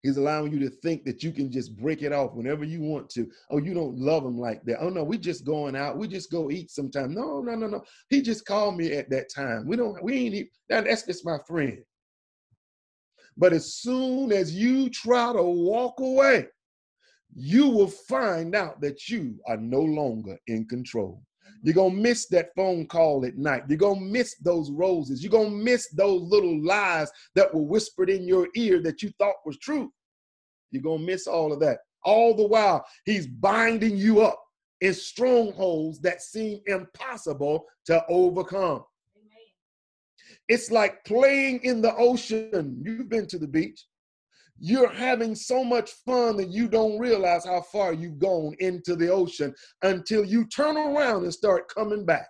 [0.02, 3.08] He's allowing you to think that you can just break it off whenever you want
[3.10, 3.30] to.
[3.50, 4.78] Oh, you don't love him like that.
[4.80, 5.96] Oh no, we just going out.
[5.96, 7.14] We just go eat sometime.
[7.14, 7.84] No, no, no, no.
[8.10, 9.64] He just called me at that time.
[9.66, 10.02] We don't.
[10.02, 10.48] We ain't.
[10.68, 11.78] that's just my friend.
[13.36, 16.48] But as soon as you try to walk away,
[17.34, 21.22] you will find out that you are no longer in control.
[21.62, 23.64] You're going to miss that phone call at night.
[23.68, 25.22] You're going to miss those roses.
[25.22, 29.10] You're going to miss those little lies that were whispered in your ear that you
[29.18, 29.92] thought was true.
[30.72, 31.78] You're going to miss all of that.
[32.04, 34.42] All the while, he's binding you up
[34.80, 38.82] in strongholds that seem impossible to overcome.
[40.48, 42.82] It's like playing in the ocean.
[42.84, 43.86] You've been to the beach.
[44.64, 49.08] You're having so much fun that you don't realize how far you've gone into the
[49.08, 49.52] ocean
[49.82, 52.28] until you turn around and start coming back.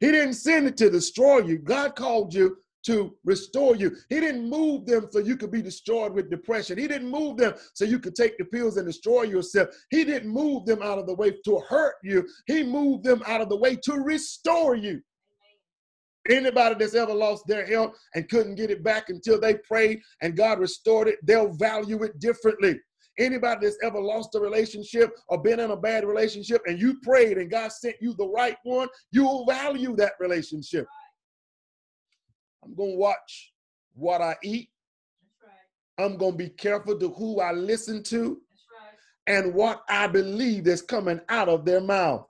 [0.00, 1.58] He didn't send it to destroy you.
[1.58, 2.56] God called you
[2.86, 3.94] to restore you.
[4.08, 6.78] He didn't move them so you could be destroyed with depression.
[6.78, 9.68] He didn't move them so you could take the pills and destroy yourself.
[9.90, 12.26] He didn't move them out of the way to hurt you.
[12.48, 15.00] He moved them out of the way to restore you.
[16.28, 20.36] Anybody that's ever lost their health and couldn't get it back until they prayed and
[20.36, 22.78] God restored it, they'll value it differently.
[23.18, 27.38] Anybody that's ever lost a relationship or been in a bad relationship and you prayed
[27.38, 30.86] and God sent you the right one, you'll value that relationship.
[32.64, 33.52] I'm going to watch
[33.94, 34.70] what I eat.
[35.42, 36.04] Right.
[36.04, 39.34] I'm going to be careful to who I listen to right.
[39.36, 42.26] and what I believe is coming out of their mouth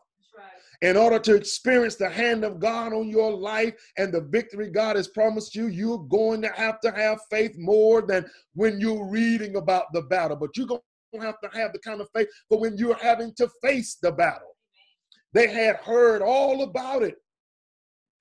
[0.83, 4.97] in order to experience the hand of God on your life and the victory God
[4.97, 9.57] has promised you, you're going to have to have faith more than when you're reading
[9.57, 10.37] about the battle.
[10.37, 10.81] But you're going
[11.15, 14.11] to have to have the kind of faith for when you're having to face the
[14.11, 14.57] battle.
[15.33, 17.15] They had heard all about it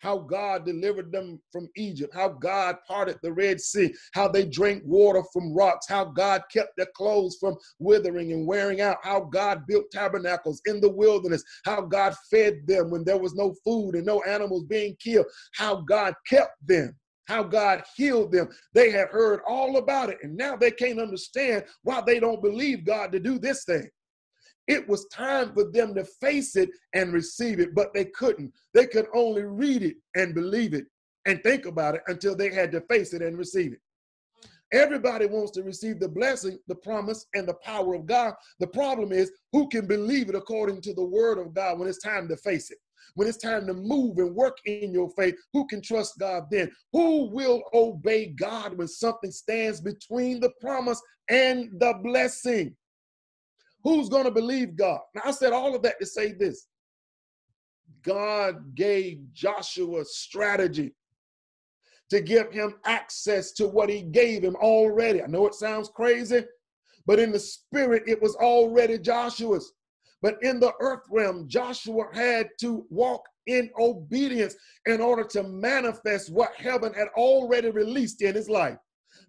[0.01, 4.83] how God delivered them from Egypt, how God parted the Red Sea, how they drank
[4.85, 9.65] water from rocks, how God kept their clothes from withering and wearing out, how God
[9.67, 14.05] built tabernacles in the wilderness, how God fed them when there was no food and
[14.05, 16.95] no animals being killed, how God kept them.
[17.27, 18.49] How God healed them.
[18.73, 22.83] They had heard all about it, and now they can't understand why they don't believe
[22.83, 23.89] God to do this thing.
[24.67, 28.53] It was time for them to face it and receive it, but they couldn't.
[28.73, 30.85] They could only read it and believe it
[31.25, 33.79] and think about it until they had to face it and receive it.
[34.73, 38.33] Everybody wants to receive the blessing, the promise, and the power of God.
[38.59, 42.01] The problem is who can believe it according to the word of God when it's
[42.01, 42.77] time to face it?
[43.15, 46.71] When it's time to move and work in your faith, who can trust God then?
[46.93, 52.75] Who will obey God when something stands between the promise and the blessing?
[53.83, 54.99] Who's going to believe God?
[55.15, 56.67] Now, I said all of that to say this
[58.03, 60.93] God gave Joshua strategy
[62.09, 65.23] to give him access to what he gave him already.
[65.23, 66.43] I know it sounds crazy,
[67.05, 69.73] but in the spirit, it was already Joshua's.
[70.21, 74.55] But in the earth realm, Joshua had to walk in obedience
[74.85, 78.77] in order to manifest what heaven had already released in his life.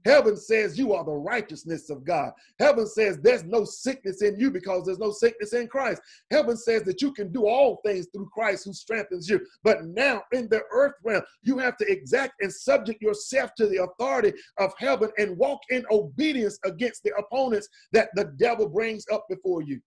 [0.04, 2.32] Heaven says you are the righteousness of God.
[2.58, 6.02] Heaven says there's no sickness in you because there's no sickness in Christ.
[6.30, 9.40] Heaven says that you can do all things through Christ who strengthens you.
[9.62, 13.82] But now in the earth realm, you have to exact and subject yourself to the
[13.82, 19.26] authority of heaven and walk in obedience against the opponents that the devil brings up
[19.28, 19.80] before you.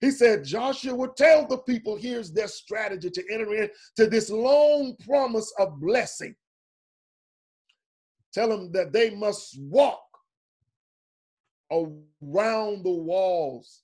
[0.00, 4.96] He said, Joshua would tell the people here's their strategy to enter into this long
[5.06, 6.34] promise of blessing.
[8.32, 10.02] Tell them that they must walk
[11.70, 13.82] around the walls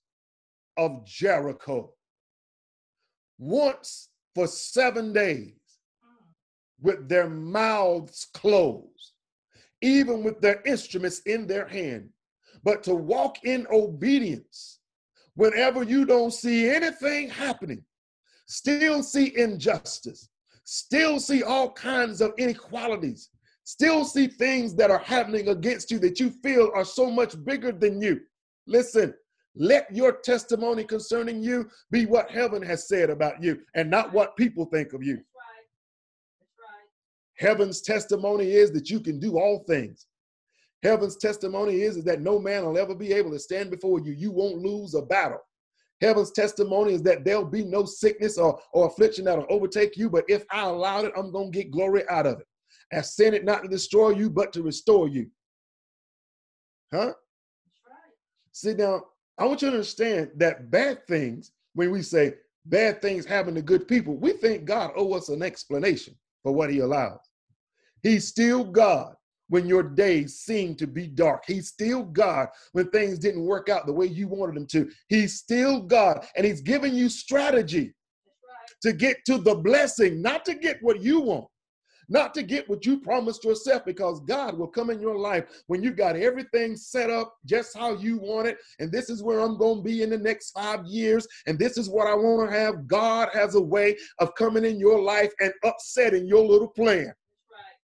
[0.76, 1.92] of Jericho
[3.38, 5.54] once for seven days
[6.80, 9.12] with their mouths closed,
[9.80, 12.10] even with their instruments in their hand,
[12.62, 14.80] but to walk in obedience
[15.34, 17.84] whenever you don't see anything happening,
[18.46, 20.28] still see injustice,
[20.64, 23.30] still see all kinds of inequalities,
[23.68, 27.70] still see things that are happening against you that you feel are so much bigger
[27.70, 28.18] than you.
[28.66, 29.12] Listen,
[29.54, 34.36] Let your testimony concerning you be what heaven has said about you and not what
[34.36, 35.16] people think of you.
[35.16, 35.66] That's right.
[36.40, 37.48] That's right.
[37.48, 40.06] Heaven's testimony is that you can do all things.
[40.82, 44.12] Heaven's testimony is, is that no man will ever be able to stand before you.
[44.12, 45.40] You won't lose a battle.
[46.00, 50.24] Heaven's testimony is that there'll be no sickness or, or affliction that'll overtake you, but
[50.28, 52.46] if I allowed it, I'm going to get glory out of it.
[52.92, 55.30] I sent it not to destroy you, but to restore you.
[56.92, 57.12] Huh?
[58.52, 59.02] See, now,
[59.38, 62.34] I want you to understand that bad things, when we say
[62.64, 66.70] bad things happen to good people, we think God owe us an explanation for what
[66.70, 67.20] he allows.
[68.02, 69.14] He's still God
[69.48, 71.44] when your days seem to be dark.
[71.46, 74.90] He's still God when things didn't work out the way you wanted them to.
[75.08, 77.94] He's still God, and he's giving you strategy
[78.82, 81.46] to get to the blessing, not to get what you want,
[82.08, 85.82] not to get what you promised yourself, because God will come in your life when
[85.82, 88.58] you got everything set up just how you want it.
[88.78, 91.26] And this is where I'm going to be in the next five years.
[91.46, 92.86] And this is what I want to have.
[92.86, 97.06] God has a way of coming in your life and upsetting your little plan.
[97.06, 97.78] Right.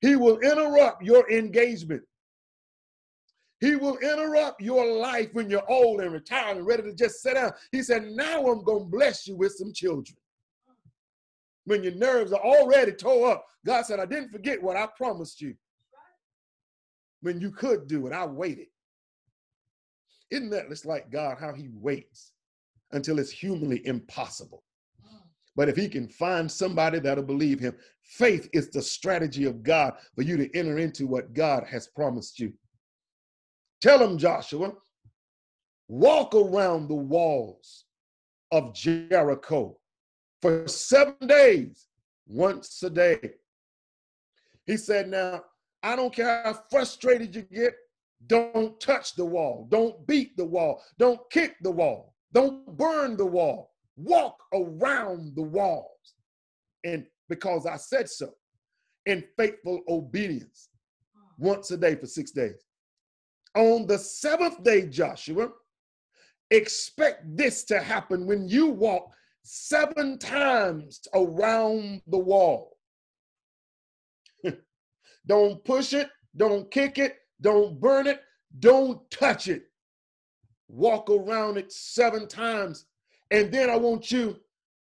[0.00, 2.02] He will interrupt your engagement.
[3.60, 7.34] He will interrupt your life when you're old and retired and ready to just sit
[7.34, 7.52] down.
[7.72, 10.16] He said, Now I'm going to bless you with some children.
[11.64, 15.40] When your nerves are already tore up, God said, I didn't forget what I promised
[15.40, 15.54] you.
[17.20, 18.68] When you could do it, I waited.
[20.30, 22.32] Isn't that just like God, how He waits
[22.92, 24.64] until it's humanly impossible?
[25.56, 29.94] But if he can find somebody that'll believe him, faith is the strategy of God
[30.14, 32.52] for you to enter into what God has promised you.
[33.80, 34.72] Tell him, Joshua,
[35.88, 37.84] walk around the walls
[38.52, 39.79] of Jericho
[40.40, 41.86] for seven days,
[42.26, 43.18] once a day.
[44.66, 45.42] He said, Now,
[45.82, 47.74] I don't care how frustrated you get,
[48.26, 53.26] don't touch the wall, don't beat the wall, don't kick the wall, don't burn the
[53.26, 53.70] wall
[54.00, 56.14] walk around the walls.
[56.84, 58.30] And because I said so,
[59.06, 60.68] in faithful obedience,
[61.38, 62.64] once a day for six days.
[63.56, 65.50] On the seventh day, Joshua,
[66.50, 69.10] expect this to happen when you walk
[69.42, 72.76] seven times around the wall.
[75.26, 78.20] don't push it, don't kick it, don't burn it,
[78.58, 79.64] don't touch it.
[80.68, 82.86] Walk around it seven times
[83.30, 84.36] and then I want you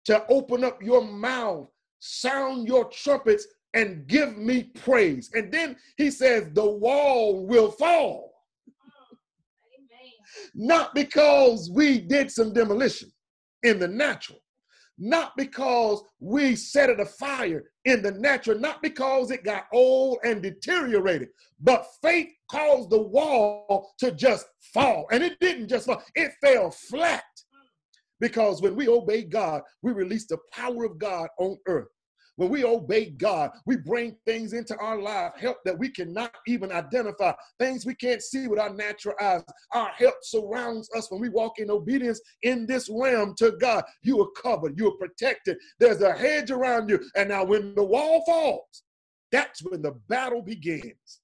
[0.05, 1.67] to open up your mouth,
[1.99, 5.29] sound your trumpets, and give me praise.
[5.33, 8.33] And then he says, the wall will fall.
[8.69, 9.17] Oh,
[10.55, 13.11] Not because we did some demolition
[13.63, 14.39] in the natural,
[14.97, 20.41] not because we set it afire in the natural, not because it got old and
[20.41, 21.29] deteriorated,
[21.59, 25.05] but faith caused the wall to just fall.
[25.11, 27.23] And it didn't just fall, it fell flat.
[28.19, 31.87] Because when we obey God, we release the power of God on earth.
[32.37, 36.71] When we obey God, we bring things into our life, help that we cannot even
[36.71, 39.41] identify, things we can't see with our natural eyes.
[39.71, 43.83] Our help surrounds us when we walk in obedience in this realm to God.
[44.03, 45.57] You are covered, you are protected.
[45.79, 47.03] There's a hedge around you.
[47.15, 48.83] And now, when the wall falls,
[49.31, 51.21] that's when the battle begins.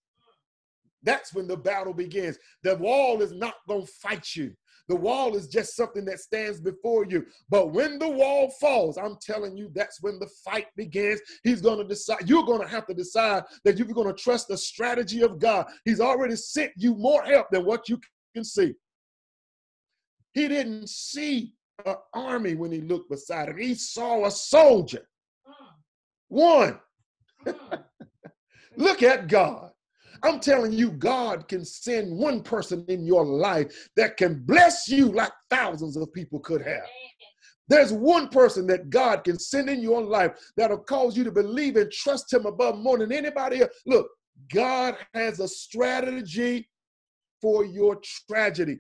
[1.04, 2.40] That's when the battle begins.
[2.64, 4.54] The wall is not going to fight you.
[4.90, 7.26] The wall is just something that stands before you.
[7.50, 11.22] But when the wall falls, I'm telling you, that's when the fight begins.
[11.44, 14.50] He's going to decide, you're going to have to decide that you're going to trust
[14.50, 15.66] the strategy of God.
[15.86, 18.00] He's already sent you more help than what you
[18.36, 18.74] can see.
[20.34, 21.54] He didn't see
[21.86, 25.08] an army when he looked beside him, he saw a soldier.
[26.28, 26.80] One.
[28.78, 29.72] Look at God.
[30.24, 35.08] I'm telling you, God can send one person in your life that can bless you
[35.08, 36.88] like thousands of people could have.
[37.68, 41.76] There's one person that God can send in your life that'll cause you to believe
[41.76, 43.72] and trust Him above more than anybody else.
[43.86, 44.08] Look,
[44.54, 46.70] God has a strategy
[47.42, 48.00] for your
[48.30, 48.80] tragedy.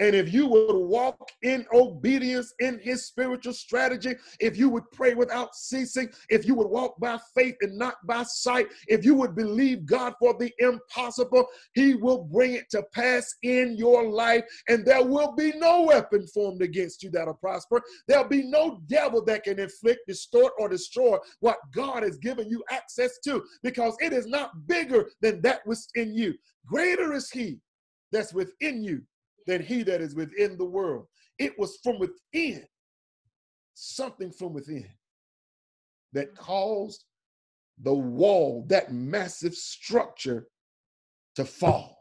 [0.00, 5.14] And if you would walk in obedience in his spiritual strategy, if you would pray
[5.14, 9.34] without ceasing, if you would walk by faith and not by sight, if you would
[9.34, 14.44] believe God for the impossible, he will bring it to pass in your life.
[14.68, 17.82] And there will be no weapon formed against you that'll prosper.
[18.06, 22.62] There'll be no devil that can inflict, distort, or destroy what God has given you
[22.70, 26.34] access to because it is not bigger than that was in you.
[26.66, 27.58] Greater is he
[28.12, 29.02] that's within you
[29.48, 31.06] than he that is within the world.
[31.38, 32.64] It was from within,
[33.74, 34.90] something from within,
[36.12, 37.04] that caused
[37.82, 40.46] the wall, that massive structure,
[41.34, 41.96] to fall.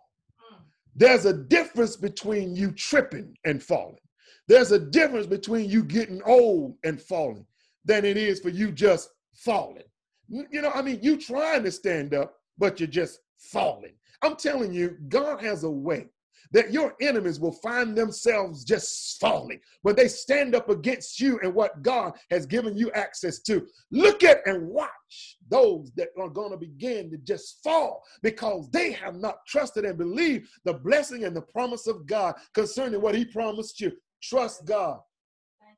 [0.95, 3.99] There's a difference between you tripping and falling.
[4.47, 7.45] There's a difference between you getting old and falling
[7.85, 9.83] than it is for you just falling.
[10.27, 13.93] You know, I mean, you trying to stand up, but you're just falling.
[14.23, 16.07] I'm telling you, God has a way
[16.51, 21.53] that your enemies will find themselves just falling when they stand up against you and
[21.53, 23.65] what God has given you access to.
[23.91, 28.91] Look at and watch those that are going to begin to just fall because they
[28.91, 33.25] have not trusted and believed the blessing and the promise of God concerning what He
[33.25, 33.91] promised you.
[34.21, 34.99] Trust God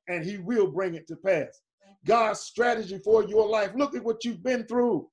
[0.08, 1.62] and He will bring it to pass.
[2.06, 3.72] God's strategy for your life.
[3.76, 5.08] Look at what you've been through.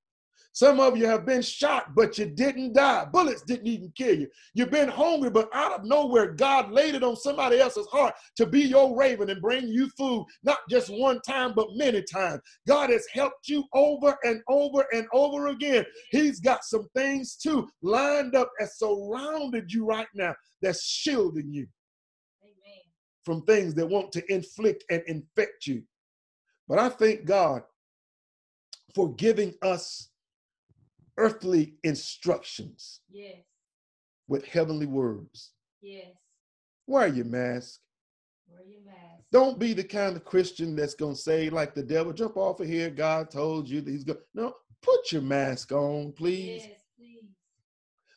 [0.57, 3.05] Some of you have been shot, but you didn't die.
[3.13, 4.27] Bullets didn't even kill you.
[4.55, 8.47] You've been hungry, but out of nowhere, God laid it on somebody else's heart to
[8.47, 12.41] be your raven and bring you food, not just one time, but many times.
[12.67, 15.85] God has helped you over and over and over again.
[16.11, 21.67] He's got some things too lined up and surrounded you right now that's shielding you
[22.43, 22.81] Amen.
[23.27, 25.83] from things that want to inflict and infect you.
[26.67, 27.61] But I thank God
[28.95, 30.09] for giving us
[31.19, 33.45] earthly instructions Yes.
[34.29, 35.53] with heavenly words.
[35.81, 36.15] Yes.
[36.87, 37.81] Wear your mask.
[38.49, 39.25] Wear your mask.
[39.33, 42.61] Don't be the kind of Christian that's going to say, like the devil, jump off
[42.61, 42.91] of here.
[42.91, 44.19] God told you that he's going.
[44.19, 44.25] To.
[44.35, 47.25] No, put your mask on, please, Yes, please.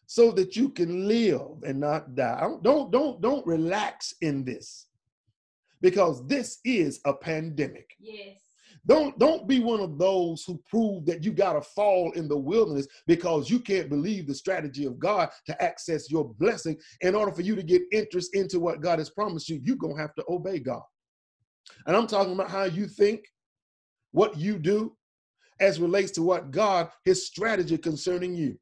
[0.05, 2.39] so that you can live and not die.
[2.39, 4.85] Don't, don't, don't, don't relax in this
[5.81, 7.89] because this is a pandemic.
[7.99, 8.37] Yes.
[8.87, 12.37] Don't don't be one of those who prove that you got to fall in the
[12.37, 16.77] wilderness because you can't believe the strategy of God to access your blessing.
[17.01, 19.95] In order for you to get interest into what God has promised you, you're going
[19.95, 20.81] to have to obey God.
[21.85, 23.25] And I'm talking about how you think,
[24.11, 24.95] what you do
[25.59, 28.57] as relates to what God his strategy concerning you.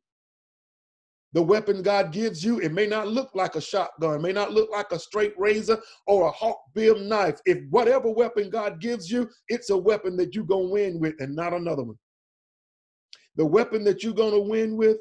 [1.33, 4.53] The weapon God gives you, it may not look like a shotgun, it may not
[4.53, 7.39] look like a straight razor or a hawk bill knife.
[7.45, 11.15] If whatever weapon God gives you, it's a weapon that you're going to win with
[11.19, 11.97] and not another one.
[13.35, 14.97] The weapon that you're going to win with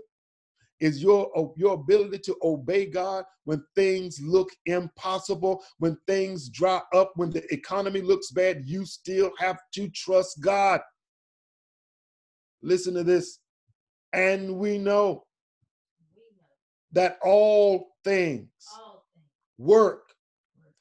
[0.80, 6.80] is your, uh, your ability to obey God when things look impossible, when things dry
[6.92, 8.62] up, when the economy looks bad.
[8.66, 10.80] You still have to trust God.
[12.62, 13.38] Listen to this.
[14.12, 15.25] And We know
[16.92, 18.48] that all things
[19.58, 20.12] work.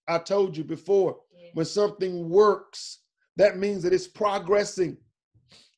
[0.07, 1.17] I told you before,
[1.53, 2.99] when something works,
[3.37, 4.97] that means that it's progressing.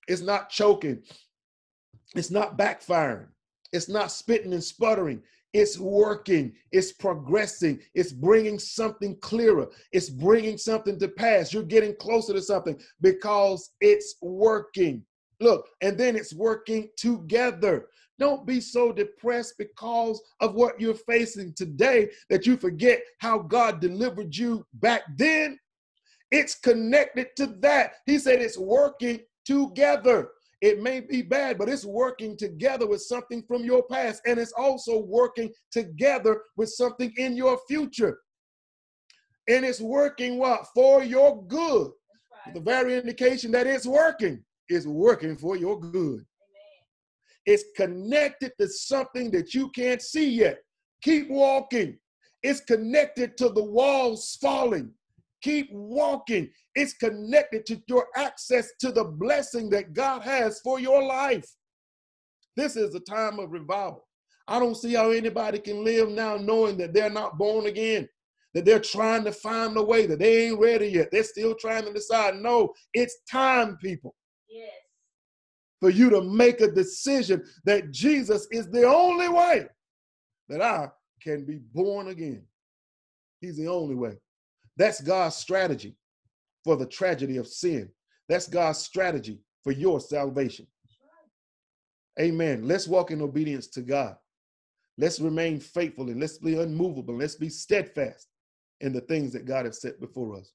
[0.07, 1.01] It's not choking.
[2.15, 3.27] It's not backfiring.
[3.73, 5.21] It's not spitting and sputtering.
[5.53, 6.53] It's working.
[6.71, 7.79] It's progressing.
[7.93, 9.67] It's bringing something clearer.
[9.91, 11.53] It's bringing something to pass.
[11.53, 15.03] You're getting closer to something because it's working.
[15.39, 17.87] Look, and then it's working together.
[18.19, 23.79] Don't be so depressed because of what you're facing today that you forget how God
[23.79, 25.59] delivered you back then.
[26.31, 27.91] It's connected to that.
[28.05, 30.29] He said it's working together.
[30.61, 34.53] It may be bad, but it's working together with something from your past, and it's
[34.57, 38.17] also working together with something in your future.
[39.47, 40.65] And it's working what?
[40.73, 41.91] For your good.
[42.45, 46.25] That's The very indication that it's working is working for your good.
[47.47, 50.59] It's connected to something that you can't see yet.
[51.01, 51.97] Keep walking.
[52.43, 54.91] It's connected to the walls falling.
[55.41, 56.49] Keep walking.
[56.75, 61.49] It's connected to your access to the blessing that God has for your life.
[62.57, 64.05] This is a time of revival.
[64.49, 68.09] I don't see how anybody can live now knowing that they're not born again,
[68.55, 71.09] that they're trying to find a way, that they ain't ready yet.
[71.11, 72.35] They're still trying to decide.
[72.35, 74.15] No, it's time, people
[74.49, 74.71] Yes.
[75.79, 79.67] For you to make a decision that Jesus is the only way
[80.49, 80.89] that I
[81.21, 82.43] can be born again.
[83.41, 84.17] He's the only way.
[84.77, 85.95] That's God's strategy
[86.63, 87.89] for the tragedy of sin.
[88.29, 90.67] That's God's strategy for your salvation.
[92.19, 92.67] Amen.
[92.67, 94.15] Let's walk in obedience to God.
[94.97, 97.15] Let's remain faithful and let's be unmovable.
[97.15, 98.27] Let's be steadfast
[98.81, 100.51] in the things that God has set before us.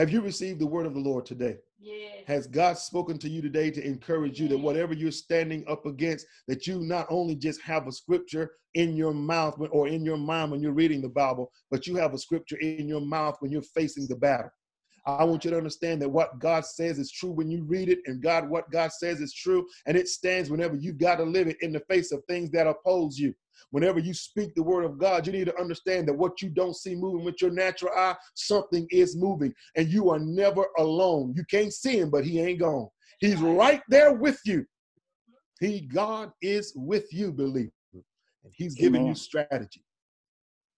[0.00, 1.58] Have you received the word of the Lord today?
[1.78, 2.24] Yes.
[2.26, 6.24] Has God spoken to you today to encourage you that whatever you're standing up against,
[6.48, 10.52] that you not only just have a scripture in your mouth or in your mind
[10.52, 13.60] when you're reading the Bible, but you have a scripture in your mouth when you're
[13.60, 14.48] facing the battle?
[15.06, 18.00] I want you to understand that what God says is true when you read it,
[18.06, 21.48] and God, what God says is true, and it stands whenever you've got to live
[21.48, 23.34] it in the face of things that oppose you.
[23.70, 26.76] Whenever you speak the word of God, you need to understand that what you don't
[26.76, 31.32] see moving with your natural eye, something is moving, and you are never alone.
[31.36, 32.88] You can't see him, but he ain't gone.
[33.20, 34.66] He's right there with you.
[35.60, 39.08] He, God, is with you, believer, and He's giving Amen.
[39.10, 39.84] you strategy.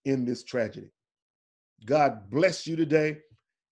[0.04, 0.88] in this tragedy.
[1.86, 3.18] God bless you today.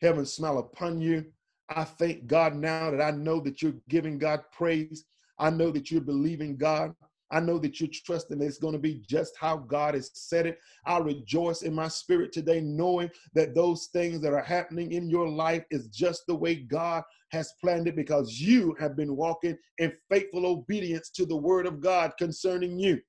[0.01, 1.27] Heaven smile upon you.
[1.69, 5.05] I thank God now that I know that you're giving God praise.
[5.39, 6.95] I know that you're believing God.
[7.33, 10.47] I know that you're trusting that it's going to be just how God has said
[10.47, 10.59] it.
[10.85, 15.29] I rejoice in my spirit today, knowing that those things that are happening in your
[15.29, 19.93] life is just the way God has planned it because you have been walking in
[20.11, 23.01] faithful obedience to the word of God concerning you.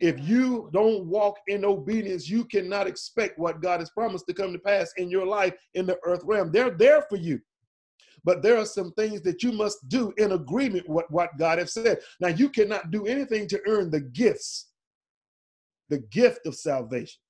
[0.00, 4.52] If you don't walk in obedience, you cannot expect what God has promised to come
[4.52, 6.52] to pass in your life in the earth realm.
[6.52, 7.40] They're there for you.
[8.24, 11.72] But there are some things that you must do in agreement with what God has
[11.72, 11.98] said.
[12.20, 14.68] Now, you cannot do anything to earn the gifts,
[15.88, 17.20] the gift of salvation.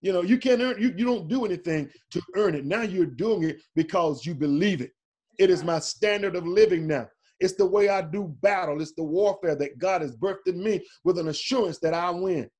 [0.00, 2.64] You know, you can't earn, you, you don't do anything to earn it.
[2.64, 4.92] Now you're doing it because you believe it.
[5.38, 7.08] It is my standard of living now.
[7.40, 8.80] It's the way I do battle.
[8.80, 12.50] It's the warfare that God has birthed in me with an assurance that I win.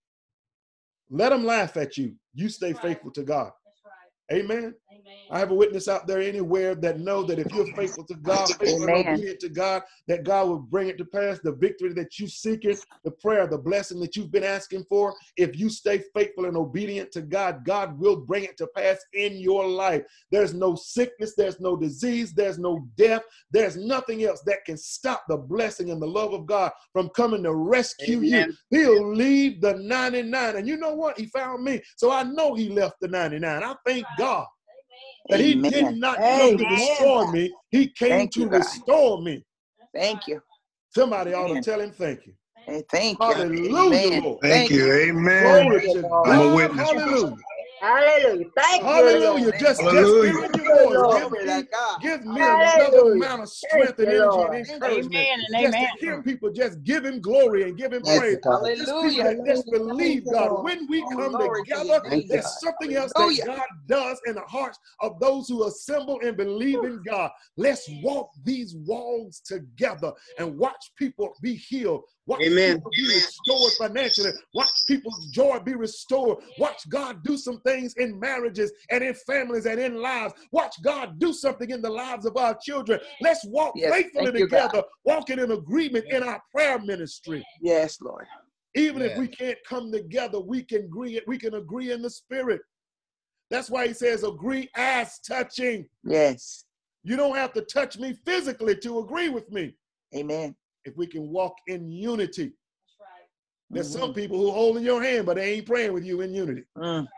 [1.10, 2.14] Let them laugh at you.
[2.34, 3.50] You stay faithful to God.
[3.64, 4.40] That's right.
[4.40, 4.74] Amen.
[5.00, 5.18] Amen.
[5.30, 8.48] I have a witness out there anywhere that know that if you're faithful to God,
[8.58, 11.38] faithful and obedient to God, that God will bring it to pass.
[11.40, 15.14] The victory that you seeking, the prayer, the blessing that you've been asking for.
[15.36, 19.36] If you stay faithful and obedient to God, God will bring it to pass in
[19.36, 20.02] your life.
[20.30, 25.24] There's no sickness, there's no disease, there's no death, there's nothing else that can stop
[25.28, 28.56] the blessing and the love of God from coming to rescue Amen.
[28.70, 28.78] you.
[28.78, 30.56] He'll leave the 99.
[30.56, 31.18] And you know what?
[31.18, 31.82] He found me.
[31.96, 33.62] So I know he left the 99.
[33.62, 34.46] I thank God
[35.28, 37.52] that he did not come to destroy me.
[37.70, 39.44] He came Thank to you, restore me.
[39.94, 40.40] Thank you.
[40.90, 42.32] Somebody ought to tell him thank you.
[42.66, 43.34] Hey, thank you.
[43.34, 44.22] Hallelujah, Amen.
[44.22, 44.40] Lord.
[44.42, 44.92] Thank you.
[44.92, 45.66] Amen.
[45.66, 46.28] Glory to you, Lord.
[46.28, 46.90] I'm a witness.
[46.90, 47.36] Hallelujah.
[47.80, 48.46] Hallelujah.
[48.56, 49.44] Thank you, Hallelujah.
[49.44, 49.58] Lord.
[49.58, 50.32] Just, just Hallelujah.
[50.32, 50.96] giving your voice.
[50.96, 51.32] Lord.
[51.32, 52.00] Give me, to God.
[52.02, 55.14] give me another amount of strength and energy and encouragement.
[55.14, 58.18] Amen and Just to hear people just give him glory and give him Yes.
[58.18, 58.38] praise.
[58.42, 59.24] There's people Hallelujah.
[59.24, 60.64] that just believe God.
[60.64, 62.52] When we Oh, come glory to together, your name, there's God.
[62.60, 63.44] something else Hallelujah.
[63.44, 67.30] that God does in the hearts of those who assemble and believe in God.
[67.56, 72.02] Let's walk these walls together and watch people be healed.
[72.26, 72.76] Watch Amen.
[72.76, 74.32] people be restored financially.
[74.54, 76.38] Watch people's joy be restored.
[76.58, 80.34] Watch God do some things in marriages and in families and in lives.
[80.52, 83.00] Watch God do something in the lives of our children.
[83.20, 84.68] Let's walk Yes, faithfully thank you, God.
[84.68, 87.44] together, walking in agreement in our prayer ministry.
[87.60, 88.26] Yes, Lord.
[88.74, 91.20] Even if we can't come together, we can agree.
[91.26, 92.60] We can agree in the spirit.
[93.50, 96.64] That's why he says, "Agree as touching." Yes.
[97.02, 99.74] You don't have to touch me physically to agree with me.
[100.14, 100.54] Amen.
[100.84, 103.28] If we can walk in unity, That's right.
[103.70, 104.00] there's Mhm.
[104.00, 106.64] some people who holding your hand, but they ain't praying with you in unity.
[106.76, 107.08] Mm.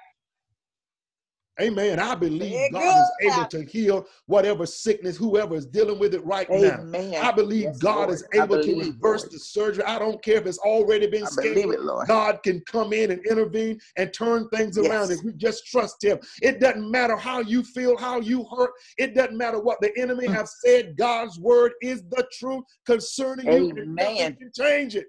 [1.61, 1.99] Amen.
[1.99, 6.25] I believe Very God is able to heal whatever sickness, whoever is dealing with it
[6.25, 6.79] right now.
[6.95, 7.15] Amen.
[7.23, 8.11] I believe Yes, God Lord.
[8.11, 9.33] is I able to reverse Lord.
[9.33, 9.85] the surgery.
[9.85, 11.75] I don't care if it's already been I believe scheduled.
[11.75, 12.09] it, Lord.
[12.09, 16.19] God can come in and intervene and turn things around if we just trust Him.
[16.41, 18.71] It doesn't matter how you feel, how you hurt.
[18.97, 20.33] It doesn't matter what the enemy Mm.
[20.33, 20.97] have said.
[20.97, 24.37] God's word is the truth concerning you, and nothing Amen.
[24.37, 25.07] can change it.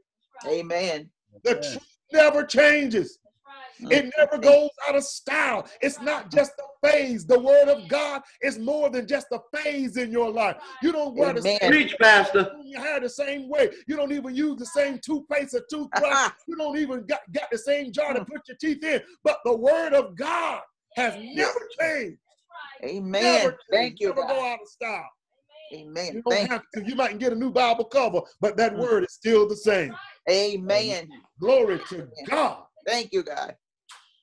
[0.47, 1.09] Amen.
[1.43, 1.71] The Yes.
[1.71, 3.19] truth never changes.
[3.81, 4.03] That's right.
[4.03, 4.07] Mm.
[4.07, 5.67] It never goes out of style.
[5.81, 7.25] It's not just a phase.
[7.25, 10.57] The word of God is more than just a phase in your life.
[10.81, 12.45] You don't wear the same Preach, Pastor.
[12.45, 13.69] comb your hair the same way.
[13.87, 16.31] You don't even use the same toothpaste or toothbrush.
[16.47, 19.01] you don't even got, got the same jar to put your teeth in.
[19.23, 20.61] But the word of God
[20.95, 22.17] has never changed.
[22.83, 23.23] Amen.
[23.23, 23.59] Never changed.
[23.71, 25.09] Thank you, Never go out of style.
[25.73, 26.15] Amen.
[26.15, 26.83] You don't Thank have to.
[26.85, 28.79] You might get a new Bible cover, but that Mm.
[28.79, 29.95] word is still the same.
[30.29, 31.09] Amen.
[31.39, 32.65] Glory to God.
[32.85, 33.55] Thank you, God.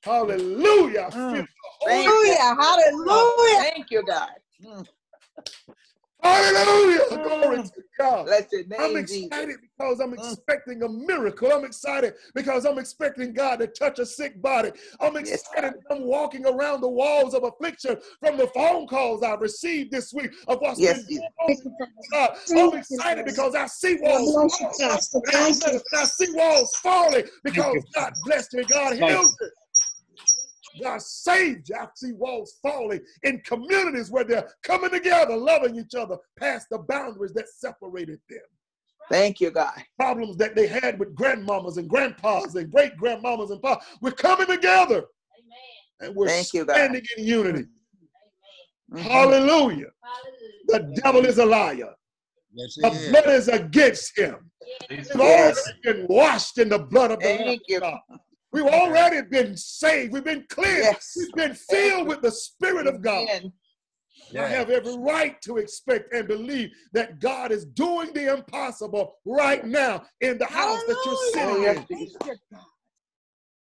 [0.03, 1.09] Hallelujah.
[1.11, 1.31] Mm.
[1.35, 1.47] the
[1.79, 2.37] Holy Thank you.
[2.37, 2.57] Hallelujah.
[2.59, 3.59] Hallelujah.
[3.59, 4.29] Thank you, God.
[4.63, 4.87] Mm.
[6.21, 7.01] Hallelujah.
[7.09, 7.73] Glory Mm.
[7.73, 8.25] to God.
[8.25, 9.25] Bless your name I'm name, Jesus.
[9.25, 10.17] excited because I'm Mm.
[10.17, 11.51] expecting a miracle.
[11.51, 14.71] I'm excited because I'm expecting God to touch a sick body.
[14.99, 15.73] I'm Yes, excited.
[15.89, 20.31] I'm walking around the walls of affliction from the phone calls I've received this week
[20.47, 21.63] of what's Yes, been Jesus.
[21.63, 22.05] going on.
[22.11, 24.73] God, I'm excited because I see walls falling.
[24.81, 24.99] I
[25.93, 28.65] I see walls falling because God blessed you.
[28.65, 29.49] God healed you.
[30.81, 31.75] God saved you.
[31.75, 36.79] I see walls falling in communities where they're coming together, loving each other past the
[36.79, 38.39] boundaries that separated them.
[39.09, 39.73] Thank you, God.
[39.97, 43.79] Problems that they had with grandmamas and grandpas and great grandmamas and pa.
[44.01, 45.99] We're coming together Amen.
[46.01, 46.75] and we're Thank you, God.
[46.75, 47.65] standing in unity.
[48.91, 48.99] Mhm.
[48.99, 49.91] Hallelujah.
[50.01, 50.51] Hallelujah.
[50.67, 51.93] The devil is a liar.
[52.53, 54.51] Yes, The it blood is against him.
[54.65, 54.79] Yes.
[54.89, 55.57] We've Yes.
[55.57, 57.79] already been washed in the blood of the Lamb Thank of you.
[57.79, 57.99] God.
[58.51, 60.13] We've already been saved.
[60.13, 60.83] We've been cleansed.
[60.83, 61.13] Yes.
[61.17, 63.27] We've been filled with the Spirit of God.
[63.29, 63.53] Amen.
[64.37, 69.65] I have every right to expect and believe that God is doing the impossible right
[69.65, 72.07] now in the house that you're sitting in.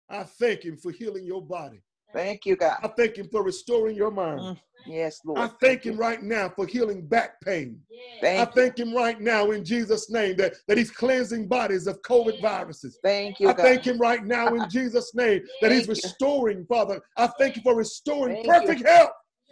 [0.08, 1.82] I thank him for healing your body.
[2.12, 2.78] Thank you, God.
[2.82, 4.40] I thank him for restoring your mind.
[4.40, 5.40] Mm, Yes, Lord.
[5.40, 7.80] I thank him right now for healing back pain.
[7.90, 8.22] Yes.
[8.22, 8.84] I Thank you.
[8.86, 12.98] him right now in Jesus' name that, that he's cleansing bodies of COVID viruses.
[13.02, 13.62] Thank you, I God.
[13.62, 16.04] thank him right now in Jesus' name that he's Thank you.
[16.04, 17.00] restoring, Father.
[17.16, 18.52] I thank you for restoring Thank you.
[18.52, 19.10] perfect health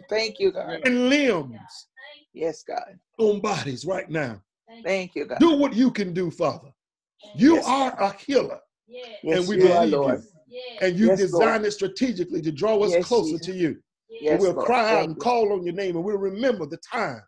[0.09, 0.79] Thank you, God.
[0.83, 1.87] And limbs
[2.33, 2.99] Yes, God.
[3.17, 4.41] on bodies right now.
[4.83, 5.39] Thank you, God.
[5.39, 6.69] Do what you can do, Father.
[7.35, 9.17] You Yes, are a healer, Yes.
[9.23, 10.21] Yes, and we you are, believe Lord.
[10.21, 10.27] you.
[10.47, 10.77] Yes.
[10.81, 13.47] And you Yes, designed it strategically to draw us Yes, closer Jesus.
[13.47, 13.77] to you.
[14.09, 14.31] Yes.
[14.31, 14.65] And we'll Lord.
[14.65, 17.21] cry out Thank and call on your name, and we'll remember the time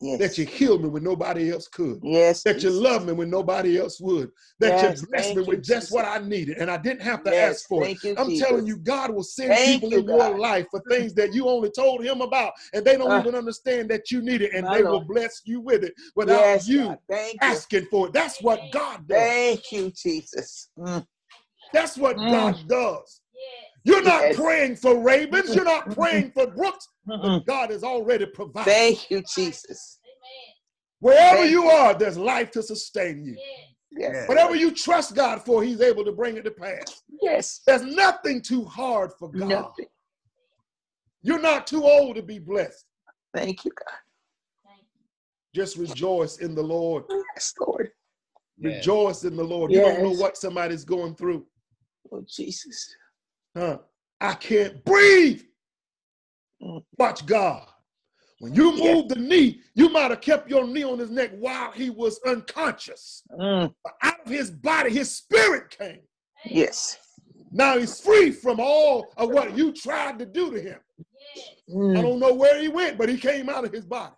[0.00, 0.18] Yes.
[0.20, 2.00] that you healed me when nobody else could.
[2.02, 2.42] Yes.
[2.42, 4.30] That you loved me when nobody else would.
[4.58, 5.90] That Yes, you blessed thank me you, with just Jesus.
[5.92, 7.92] what I needed, and I didn't have to Yes, ask for it.
[8.02, 8.48] You, I'm Jesus.
[8.48, 11.48] telling you, God will send Thank people you, in your life for things that you
[11.48, 13.20] only told Him about, and they don't Ah.
[13.20, 16.40] even understand that you need it, and My they will bless you with it without
[16.40, 16.98] Yes, you God.
[17.08, 17.40] Thank you.
[17.48, 18.12] asking for it.
[18.12, 19.18] That's what God does.
[19.18, 20.68] Thank you, Jesus.
[20.78, 21.06] Mm.
[21.72, 22.30] That's what Mm.
[22.30, 23.20] God does.
[23.84, 24.36] You're not Yes.
[24.36, 25.54] praying for Ravens.
[25.54, 26.86] You're not praying for Brooks.
[27.04, 28.70] But God has already provided.
[28.70, 29.98] Thank you, Jesus.
[30.04, 30.54] Amen.
[31.00, 31.68] Wherever Thank you you.
[31.70, 33.34] are, there's life to sustain you.
[33.36, 33.68] Yes.
[34.14, 34.28] Yes.
[34.28, 37.02] Whatever you trust God for, He's able to bring it to pass.
[37.20, 37.60] Yes.
[37.66, 39.48] There's nothing too hard for God.
[39.48, 39.88] Nothing.
[41.22, 42.84] You're not too old to be blessed.
[43.34, 43.98] Thank you, God.
[44.64, 45.00] Thank you.
[45.54, 47.04] Just rejoice in the Lord.
[47.34, 47.90] Yes, Lord.
[48.60, 49.72] Rejoice in the Lord.
[49.72, 51.46] You don't know what somebody's going through.
[52.10, 52.94] Oh, Jesus.
[53.56, 53.78] Huh?
[54.20, 55.42] I can't breathe.
[56.62, 56.84] Mm.
[56.98, 57.66] Watch God.
[58.38, 59.02] When you Yeah.
[59.06, 63.22] the knee, you might have kept your knee on his neck while he was unconscious.
[63.30, 63.74] Mm.
[63.84, 66.02] But out of his body, his spirit came.
[66.44, 66.98] Yes.
[67.52, 70.80] Now he's free from all of what you tried to do to him.
[71.36, 71.48] Yes.
[71.70, 72.02] I Mm.
[72.02, 74.14] don't know where he went, but he came out of his body.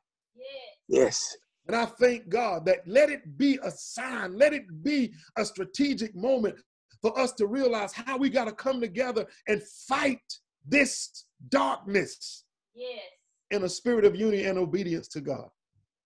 [0.89, 1.37] Yes.
[1.67, 6.15] And I thank God that let it be a sign, let it be a strategic
[6.15, 6.59] moment
[7.05, 10.23] for us to realize how we got to come together and fight
[10.67, 12.45] this darkness
[12.75, 13.03] Yes.
[13.51, 15.51] in a spirit of unity and obedience to God.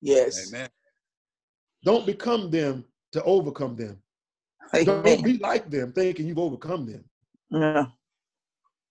[0.03, 0.49] Yes.
[0.53, 0.68] Amen.
[1.84, 4.03] Don't become them to overcome them.
[4.84, 7.05] Don't be like them thinking you've overcome them.
[7.53, 7.92] Mm.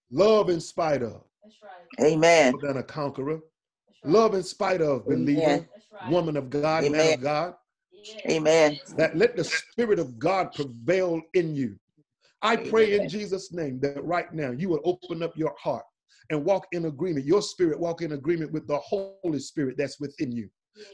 [0.10, 2.08] Love in spite of, That's right.
[2.08, 2.53] Amen.
[2.53, 3.36] more than a conqueror.
[3.36, 4.14] Right.
[4.14, 6.10] Love in spite of, believer, right.
[6.10, 7.53] woman of God, man of God.
[8.30, 8.80] Amen.
[8.95, 11.78] that let the spirit of God prevail in you.
[12.41, 15.83] I pray in Jesus' name that right now you will open up your heart
[16.29, 17.25] and walk in agreement.
[17.25, 20.49] Your spirit walk in agreement with the Holy Spirit that's within you.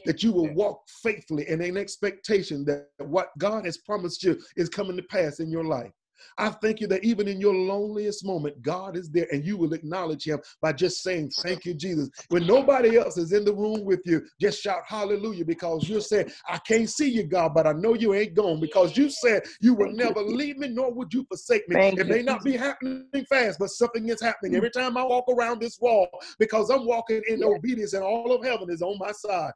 [0.06, 4.70] That you will walk faithfully and in expectation that what God has promised you is
[4.70, 5.92] coming to pass in your life.
[6.38, 9.72] I thank you that even in your loneliest moment, God is there and you will
[9.72, 12.10] acknowledge him by just saying, Thank you, Jesus.
[12.28, 16.30] When nobody else is in the room with you, just shout hallelujah because you're saying,
[16.48, 19.74] I can't see you, God, but I know you ain't gone because you said you
[19.74, 21.76] will never leave me nor would you forsake me.
[21.76, 25.26] Thank it may not be happening fast, but something is happening every time I walk
[25.28, 26.08] around this wall
[26.38, 27.46] because I'm walking in Yeah.
[27.46, 29.52] obedience and all of heaven is on my side.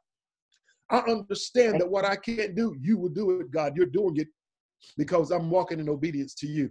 [0.89, 3.73] I understand that what I can't do, you will do it, God.
[3.75, 4.27] You're doing it
[4.97, 6.69] because I'm walking in obedience to you.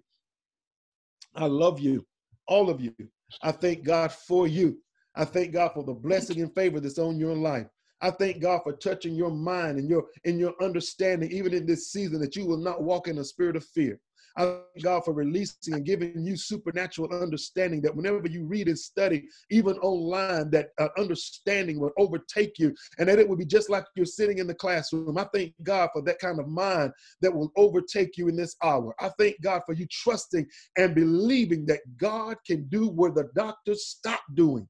[1.35, 2.07] I love you,
[2.47, 2.95] all of you.
[3.43, 4.79] I thank God for you.
[5.15, 7.67] I thank God for the blessing and favor that's on your life.
[8.01, 11.91] I thank God for touching your mind and your and your understanding, even in this
[11.91, 13.99] season, that you will not walk in a spirit of fear.
[14.39, 18.79] I thank God for releasing and giving you supernatural understanding that whenever you read and
[18.79, 23.69] study, even online, that uh, understanding will overtake you and that it will be just
[23.69, 25.19] like you're sitting in the classroom.
[25.19, 28.95] I thank God for that kind of mind that will overtake you in this hour.
[29.01, 33.87] I thank God for you trusting and believing that God can do where the doctors
[33.87, 34.69] stop doing.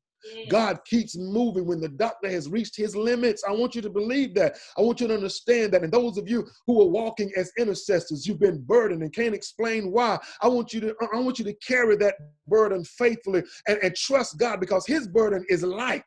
[0.48, 3.44] God keeps moving when the doctor has reached his limits.
[3.48, 4.58] I want you to believe that.
[4.76, 5.82] I want you to understand that.
[5.82, 9.92] And those of you who are walking as intercessors, you've been burdened and can't explain
[9.92, 10.18] why.
[10.42, 12.14] I want you to I want you to carry that
[12.46, 16.04] burden faithfully and, and trust God because his burden is light.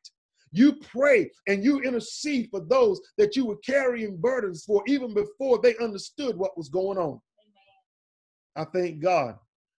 [0.51, 5.59] You pray and you intercede for those that you were carrying burdens for even before
[5.61, 7.21] they understood what was going on.
[8.57, 9.35] I thank God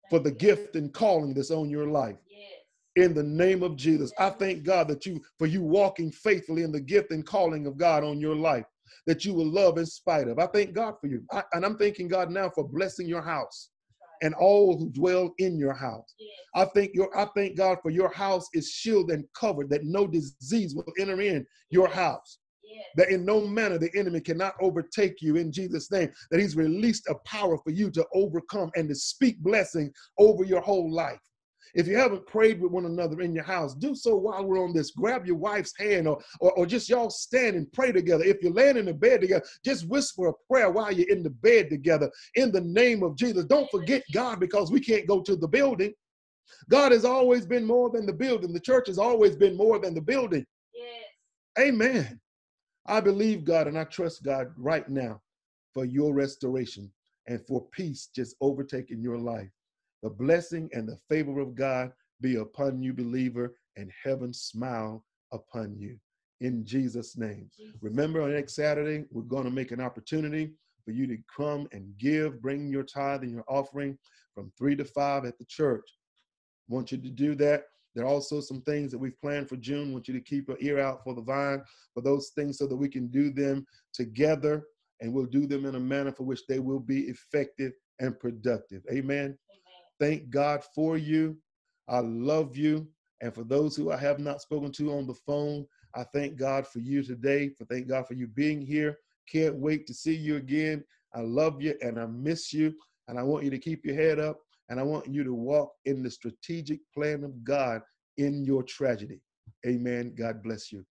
[0.08, 2.61] for the gift and calling that's on your life Yes.
[2.96, 4.12] In the name of Jesus.
[4.18, 7.76] I thank God that you for you walking faithfully in the gift and calling of
[7.78, 8.64] God on your life
[9.06, 10.38] that you will love in spite of.
[10.38, 11.22] I thank God for you.
[11.32, 13.70] I, and I'm thanking God now for blessing your house
[14.22, 16.14] and all who dwell in your house.
[16.54, 20.06] I think your I thank God for your house is shielded and covered that no
[20.06, 22.38] disease will enter in your house.
[22.96, 26.10] That in no manner the enemy cannot overtake you in Jesus' name.
[26.30, 30.60] That he's released a power for you to overcome and to speak blessing over your
[30.60, 31.18] whole life.
[31.74, 34.74] If you haven't prayed with one another in your house, do so while we're on
[34.74, 34.90] this.
[34.90, 38.24] Grab your wife's hand or, or, or just y'all stand and pray together.
[38.24, 41.30] If you're laying in the bed together, just whisper a prayer while you're in the
[41.30, 43.44] bed together in the name of Jesus.
[43.44, 45.92] Don't forget God because we can't go to the building.
[46.68, 48.52] God has always been more than the building.
[48.52, 50.44] The church has always been more than the building.
[50.74, 51.66] Yes.
[51.66, 52.20] Amen.
[52.86, 55.20] I believe God and I trust God right now
[55.72, 56.90] for your restoration
[57.28, 59.50] and for peace just overtaking your life.
[60.02, 65.76] The blessing and the favor of God be upon you, believer, and heaven smile upon
[65.78, 65.96] you.
[66.40, 67.48] In Jesus' name.
[67.80, 70.52] Remember, on next Saturday, we're going to make an opportunity
[70.84, 73.96] for you to come and give, bring your tithe and your offering
[74.34, 75.88] from three to five at the church.
[76.68, 77.64] Want you to do that.
[77.94, 79.92] There are also some things that we've planned for June.
[79.92, 81.62] Want you to keep your ear out for the vine
[81.94, 84.64] for those things so that we can do them together
[85.00, 88.82] and we'll do them in a manner for which they will be effective and productive.
[88.90, 89.36] Amen.
[90.02, 91.36] Thank God for you.
[91.88, 92.88] I love you.
[93.20, 96.66] And for those who I have not spoken to on the phone, I thank God
[96.66, 97.50] for you today.
[97.50, 98.98] For thank God for you being here.
[99.30, 100.82] Can't wait to see you again.
[101.14, 102.74] I love you and I miss you.
[103.06, 104.40] And I want you to keep your head up
[104.70, 107.82] and I want you to walk in the strategic plan of God
[108.18, 109.20] in your tragedy.
[109.64, 110.16] Amen.
[110.18, 110.84] God bless you.